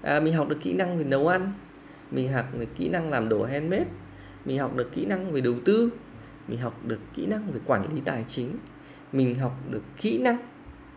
À, 0.02 0.20
mình 0.20 0.34
học 0.34 0.50
được 0.50 0.58
kỹ 0.62 0.74
năng 0.74 0.98
về 0.98 1.04
nấu 1.04 1.28
ăn 1.28 1.54
mình 2.12 2.34
học 2.34 2.46
được 2.60 2.66
kỹ 2.76 2.90
năng 2.90 3.10
làm 3.10 3.30
đồ 3.30 3.44
handmade 3.44 3.86
mình 4.46 4.60
học 4.60 4.76
được 4.76 4.92
kỹ 4.92 5.06
năng 5.06 5.32
về 5.32 5.42
đầu 5.42 5.56
tư 5.66 5.90
mình 6.48 6.60
học 6.60 6.86
được 6.86 7.00
kỹ 7.14 7.26
năng 7.26 7.52
về 7.52 7.60
quản 7.66 7.96
lý 7.96 8.02
tài 8.06 8.24
chính 8.28 8.58
mình 9.12 9.36
học 9.36 9.52
được 9.70 9.84
kỹ 9.98 10.18
năng 10.18 10.38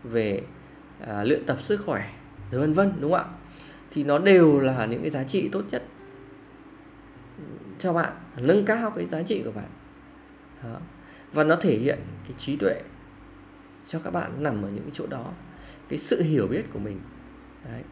về 0.03 0.41
à, 1.07 1.23
luyện 1.23 1.45
tập 1.45 1.61
sức 1.61 1.81
khỏe 1.85 2.13
rồi 2.51 2.61
vân 2.61 2.73
vân 2.73 2.93
đúng 2.99 3.11
không 3.11 3.19
ạ? 3.19 3.33
Thì 3.91 4.03
nó 4.03 4.19
đều 4.19 4.59
là 4.59 4.85
những 4.85 5.01
cái 5.01 5.09
giá 5.09 5.23
trị 5.23 5.49
tốt 5.51 5.63
nhất 5.71 5.83
cho 7.79 7.93
bạn 7.93 8.13
nâng 8.37 8.65
cao 8.65 8.91
cái 8.95 9.05
giá 9.05 9.21
trị 9.23 9.41
của 9.45 9.51
bạn. 9.51 9.69
Đó. 10.63 10.79
và 11.33 11.43
nó 11.43 11.55
thể 11.55 11.77
hiện 11.77 11.99
cái 12.23 12.33
trí 12.37 12.55
tuệ 12.55 12.81
cho 13.87 13.99
các 13.99 14.11
bạn 14.11 14.43
nằm 14.43 14.61
ở 14.61 14.69
những 14.69 14.83
cái 14.83 14.91
chỗ 14.93 15.07
đó 15.07 15.31
cái 15.89 15.99
sự 15.99 16.21
hiểu 16.21 16.47
biết 16.47 16.65
của 16.73 16.79
mình. 16.79 16.99
Đấy. 17.65 17.83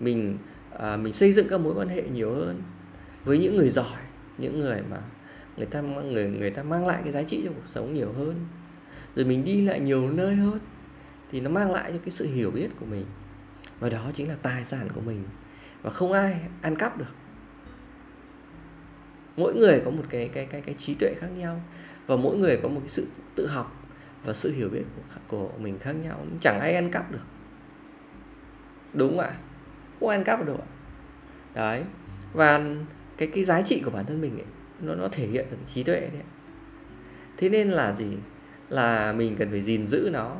mình 0.00 0.38
à, 0.78 0.96
mình 0.96 1.12
xây 1.12 1.32
dựng 1.32 1.48
các 1.50 1.60
mối 1.60 1.74
quan 1.74 1.88
hệ 1.88 2.02
nhiều 2.02 2.34
hơn 2.34 2.62
với 3.24 3.38
những 3.38 3.56
người 3.56 3.68
giỏi 3.68 3.98
những 4.38 4.58
người 4.58 4.82
mà 4.90 4.98
người 5.56 5.66
ta 5.66 5.80
người 5.80 6.28
người 6.28 6.50
ta 6.50 6.62
mang 6.62 6.86
lại 6.86 7.00
cái 7.04 7.12
giá 7.12 7.22
trị 7.22 7.42
cho 7.44 7.50
cuộc 7.54 7.66
sống 7.66 7.94
nhiều 7.94 8.12
hơn. 8.12 8.46
Rồi 9.16 9.24
mình 9.24 9.44
đi 9.44 9.66
lại 9.66 9.80
nhiều 9.80 10.10
nơi 10.10 10.34
hơn 10.34 10.58
thì 11.30 11.40
nó 11.40 11.50
mang 11.50 11.70
lại 11.70 11.92
cho 11.92 11.98
cái 11.98 12.10
sự 12.10 12.26
hiểu 12.26 12.50
biết 12.50 12.68
của 12.80 12.86
mình. 12.86 13.06
Và 13.80 13.88
đó 13.88 14.10
chính 14.14 14.28
là 14.28 14.36
tài 14.42 14.64
sản 14.64 14.88
của 14.94 15.00
mình. 15.00 15.24
Và 15.82 15.90
không 15.90 16.12
ai 16.12 16.40
ăn 16.60 16.76
cắp 16.76 16.98
được 16.98 17.14
mỗi 19.36 19.54
người 19.54 19.82
có 19.84 19.90
một 19.90 20.04
cái 20.08 20.28
cái 20.32 20.46
cái 20.46 20.60
cái 20.60 20.74
trí 20.74 20.94
tuệ 20.94 21.14
khác 21.18 21.28
nhau 21.36 21.62
và 22.06 22.16
mỗi 22.16 22.36
người 22.36 22.56
có 22.62 22.68
một 22.68 22.80
cái 22.80 22.88
sự 22.88 23.06
tự 23.34 23.46
học 23.46 23.86
và 24.24 24.32
sự 24.32 24.52
hiểu 24.52 24.68
biết 24.68 24.82
của, 24.96 25.02
của 25.28 25.58
mình 25.58 25.78
khác 25.78 25.92
nhau. 25.92 26.26
Chẳng 26.40 26.60
ai 26.60 26.74
ăn 26.74 26.90
cắp 26.90 27.12
được. 27.12 27.24
Đúng 28.92 29.10
không 29.10 29.18
ạ? 29.18 29.32
Không 30.00 30.08
ăn 30.08 30.24
cắp 30.24 30.46
được 30.46 30.56
đấy. 31.54 31.82
Và 32.32 32.60
cái 33.16 33.28
cái 33.28 33.44
giá 33.44 33.62
trị 33.62 33.82
của 33.84 33.90
bản 33.90 34.06
thân 34.06 34.20
mình 34.20 34.36
ấy, 34.38 34.46
nó 34.80 34.94
nó 34.94 35.08
thể 35.12 35.26
hiện 35.26 35.46
được 35.50 35.56
trí 35.66 35.82
tuệ 35.82 36.00
đấy 36.00 36.22
thế 37.36 37.48
nên 37.48 37.68
là 37.70 37.92
gì? 37.92 38.06
Là 38.68 39.12
mình 39.12 39.36
cần 39.36 39.50
phải 39.50 39.62
gìn 39.62 39.86
giữ 39.86 40.10
nó 40.12 40.36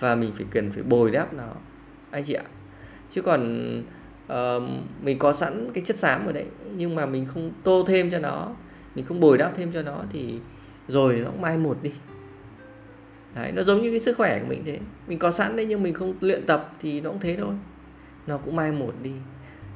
và 0.00 0.14
mình 0.14 0.32
phải 0.36 0.46
cần 0.50 0.72
phải 0.72 0.82
bồi 0.82 1.10
đắp 1.10 1.34
nó. 1.34 1.54
Anh 2.10 2.24
chị 2.24 2.34
ạ. 2.34 2.44
Chứ 3.10 3.22
còn 3.22 3.82
uh, 4.26 4.62
mình 5.02 5.18
có 5.18 5.32
sẵn 5.32 5.70
cái 5.74 5.84
chất 5.86 5.98
xám 5.98 6.26
ở 6.26 6.32
đấy 6.32 6.46
nhưng 6.76 6.94
mà 6.94 7.06
mình 7.06 7.26
không 7.26 7.52
tô 7.62 7.84
thêm 7.86 8.10
cho 8.10 8.18
nó 8.18 8.54
mình 8.94 9.04
không 9.04 9.20
bồi 9.20 9.38
đắp 9.38 9.52
thêm 9.56 9.72
cho 9.72 9.82
nó 9.82 10.04
thì 10.12 10.40
rồi 10.88 11.14
nó 11.24 11.30
cũng 11.30 11.40
mai 11.40 11.58
một 11.58 11.78
đi. 11.82 11.92
Đấy, 13.34 13.52
nó 13.52 13.62
giống 13.62 13.82
như 13.82 13.90
cái 13.90 14.00
sức 14.00 14.16
khỏe 14.16 14.38
của 14.38 14.46
mình 14.46 14.62
thế. 14.64 14.78
Mình 15.06 15.18
có 15.18 15.30
sẵn 15.30 15.56
đấy 15.56 15.66
nhưng 15.66 15.82
mình 15.82 15.94
không 15.94 16.14
luyện 16.20 16.46
tập 16.46 16.72
thì 16.80 17.00
nó 17.00 17.10
cũng 17.10 17.20
thế 17.20 17.36
thôi. 17.36 17.54
Nó 18.26 18.38
cũng 18.38 18.56
mai 18.56 18.72
một 18.72 18.94
đi. 19.02 19.12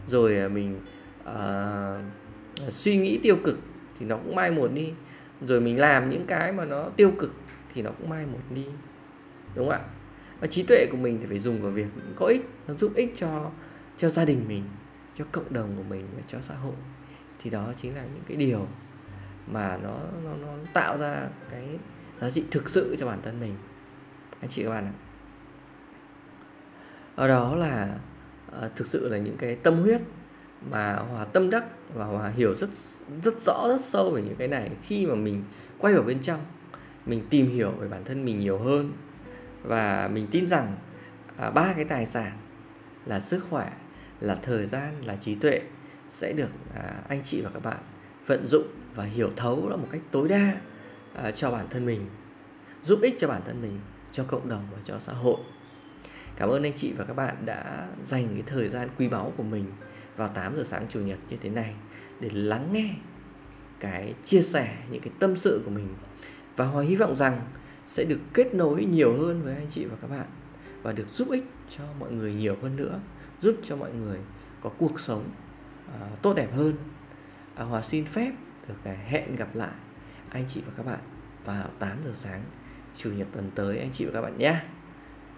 Rồi 0.08 0.38
à, 0.38 0.48
mình 0.48 0.80
uh, 1.22 2.72
suy 2.72 2.96
nghĩ 2.96 3.18
tiêu 3.22 3.36
cực 3.44 3.58
thì 3.98 4.06
nó 4.06 4.16
cũng 4.16 4.34
mai 4.34 4.50
một 4.50 4.70
đi. 4.74 4.92
Rồi 5.40 5.60
mình 5.60 5.80
làm 5.80 6.10
những 6.10 6.26
cái 6.26 6.52
mà 6.52 6.64
nó 6.64 6.88
tiêu 6.96 7.12
cực 7.18 7.34
thì 7.74 7.82
nó 7.82 7.90
cũng 7.98 8.08
mai 8.08 8.26
một 8.26 8.40
đi. 8.50 8.64
Đúng 9.54 9.68
không 9.68 9.74
ạ? 9.74 9.80
Và 10.40 10.46
trí 10.46 10.62
tuệ 10.62 10.86
của 10.90 10.96
mình 10.96 11.18
thì 11.20 11.26
phải 11.26 11.38
dùng 11.38 11.62
vào 11.62 11.70
việc 11.70 11.86
có 12.16 12.26
ích 12.26 12.48
nó 12.68 12.74
giúp 12.74 12.92
ích 12.94 13.12
cho 13.16 13.50
cho 13.96 14.08
gia 14.08 14.24
đình 14.24 14.44
mình 14.48 14.64
cho 15.14 15.24
cộng 15.32 15.52
đồng 15.52 15.76
của 15.76 15.82
mình 15.82 16.06
và 16.16 16.22
cho 16.26 16.40
xã 16.40 16.54
hội. 16.54 16.74
Thì 17.42 17.50
đó 17.50 17.72
chính 17.76 17.94
là 17.94 18.02
những 18.02 18.22
cái 18.28 18.36
điều 18.36 18.66
mà 19.46 19.76
nó 19.82 19.98
nó, 20.24 20.36
nó 20.36 20.52
tạo 20.72 20.98
ra 20.98 21.28
cái 21.50 21.78
giá 22.20 22.30
trị 22.30 22.44
thực 22.50 22.68
sự 22.68 22.96
cho 22.98 23.06
bản 23.06 23.18
thân 23.22 23.40
mình. 23.40 23.54
Anh 24.40 24.50
chị 24.50 24.62
các 24.64 24.70
bạn 24.70 24.84
ạ. 24.84 24.92
Ở 27.14 27.28
đó 27.28 27.54
là 27.54 27.98
uh, 28.56 28.76
thực 28.76 28.86
sự 28.86 29.08
là 29.08 29.18
những 29.18 29.36
cái 29.36 29.56
tâm 29.56 29.80
huyết 29.82 30.00
mà 30.70 30.94
hòa 30.94 31.24
tâm 31.24 31.50
đắc 31.50 31.64
và 31.94 32.04
hòa 32.04 32.28
hiểu 32.28 32.54
rất 32.54 32.70
rất 33.22 33.40
rõ 33.40 33.68
rất 33.68 33.80
sâu 33.80 34.10
về 34.10 34.22
những 34.22 34.36
cái 34.36 34.48
này. 34.48 34.70
Khi 34.82 35.06
mà 35.06 35.14
mình 35.14 35.44
quay 35.78 35.94
vào 35.94 36.02
bên 36.02 36.20
trong 36.20 36.40
mình 37.06 37.26
tìm 37.30 37.48
hiểu 37.48 37.70
về 37.70 37.88
bản 37.88 38.04
thân 38.04 38.24
mình 38.24 38.38
nhiều 38.38 38.58
hơn 38.58 38.92
và 39.62 40.08
mình 40.12 40.26
tin 40.30 40.48
rằng 40.48 40.76
à, 41.36 41.50
ba 41.50 41.72
cái 41.72 41.84
tài 41.84 42.06
sản 42.06 42.38
là 43.06 43.20
sức 43.20 43.44
khỏe 43.50 43.72
là 44.20 44.34
thời 44.34 44.66
gian 44.66 44.94
là 45.04 45.16
trí 45.16 45.34
tuệ 45.34 45.60
sẽ 46.10 46.32
được 46.32 46.50
à, 46.74 47.02
anh 47.08 47.22
chị 47.22 47.40
và 47.40 47.50
các 47.54 47.62
bạn 47.62 47.78
vận 48.26 48.48
dụng 48.48 48.66
và 48.94 49.04
hiểu 49.04 49.30
thấu 49.36 49.68
nó 49.70 49.76
một 49.76 49.88
cách 49.92 50.00
tối 50.10 50.28
đa 50.28 50.60
à, 51.14 51.30
cho 51.30 51.50
bản 51.50 51.66
thân 51.70 51.86
mình 51.86 52.06
giúp 52.82 52.98
ích 53.02 53.14
cho 53.18 53.28
bản 53.28 53.42
thân 53.44 53.62
mình 53.62 53.80
cho 54.12 54.24
cộng 54.24 54.48
đồng 54.48 54.66
và 54.72 54.78
cho 54.84 54.98
xã 54.98 55.12
hội. 55.12 55.36
Cảm 56.36 56.48
ơn 56.48 56.62
anh 56.62 56.72
chị 56.72 56.92
và 56.92 57.04
các 57.04 57.14
bạn 57.14 57.36
đã 57.44 57.88
dành 58.04 58.28
cái 58.34 58.42
thời 58.46 58.68
gian 58.68 58.88
quý 58.98 59.08
báu 59.08 59.32
của 59.36 59.42
mình 59.42 59.64
vào 60.16 60.28
8 60.28 60.56
giờ 60.56 60.64
sáng 60.64 60.86
chủ 60.88 61.00
nhật 61.00 61.18
như 61.30 61.36
thế 61.42 61.48
này 61.50 61.74
để 62.20 62.30
lắng 62.32 62.68
nghe 62.72 62.94
cái 63.80 64.14
chia 64.24 64.40
sẻ 64.40 64.76
những 64.90 65.00
cái 65.00 65.12
tâm 65.18 65.36
sự 65.36 65.62
của 65.64 65.70
mình. 65.70 65.88
Và 66.56 66.64
Hòa 66.64 66.84
hy 66.84 66.96
vọng 66.96 67.16
rằng 67.16 67.40
sẽ 67.86 68.04
được 68.04 68.20
kết 68.34 68.54
nối 68.54 68.84
nhiều 68.84 69.16
hơn 69.18 69.42
với 69.42 69.54
anh 69.54 69.66
chị 69.70 69.84
và 69.84 69.96
các 70.02 70.10
bạn 70.10 70.26
và 70.82 70.92
được 70.92 71.08
giúp 71.08 71.30
ích 71.30 71.44
cho 71.76 71.84
mọi 71.98 72.12
người 72.12 72.34
nhiều 72.34 72.56
hơn 72.62 72.76
nữa 72.76 73.00
giúp 73.40 73.56
cho 73.62 73.76
mọi 73.76 73.92
người 73.92 74.18
có 74.60 74.70
cuộc 74.78 75.00
sống 75.00 75.30
à, 76.00 76.08
tốt 76.22 76.34
đẹp 76.34 76.48
hơn. 76.54 76.76
À, 77.54 77.64
hòa 77.64 77.82
xin 77.82 78.04
phép 78.04 78.32
được 78.68 78.84
à, 78.84 78.96
hẹn 79.06 79.36
gặp 79.36 79.54
lại 79.54 79.74
anh 80.30 80.44
chị 80.48 80.62
và 80.66 80.72
các 80.76 80.86
bạn 80.86 81.00
vào 81.44 81.70
8 81.78 81.98
giờ 82.04 82.10
sáng 82.14 82.42
chủ 82.96 83.10
nhật 83.12 83.28
tuần 83.32 83.50
tới 83.54 83.78
anh 83.78 83.90
chị 83.92 84.04
và 84.04 84.12
các 84.12 84.20
bạn 84.20 84.38
nhé. 84.38 84.62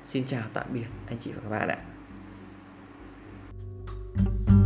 Xin 0.04 0.24
chào 0.26 0.42
tạm 0.52 0.66
biệt 0.72 0.86
anh 1.06 1.18
chị 1.18 1.32
và 1.32 1.40
các 1.42 1.50
bạn 1.50 1.68
ạ. 1.68 1.78
thank 4.18 4.48
you 4.48 4.57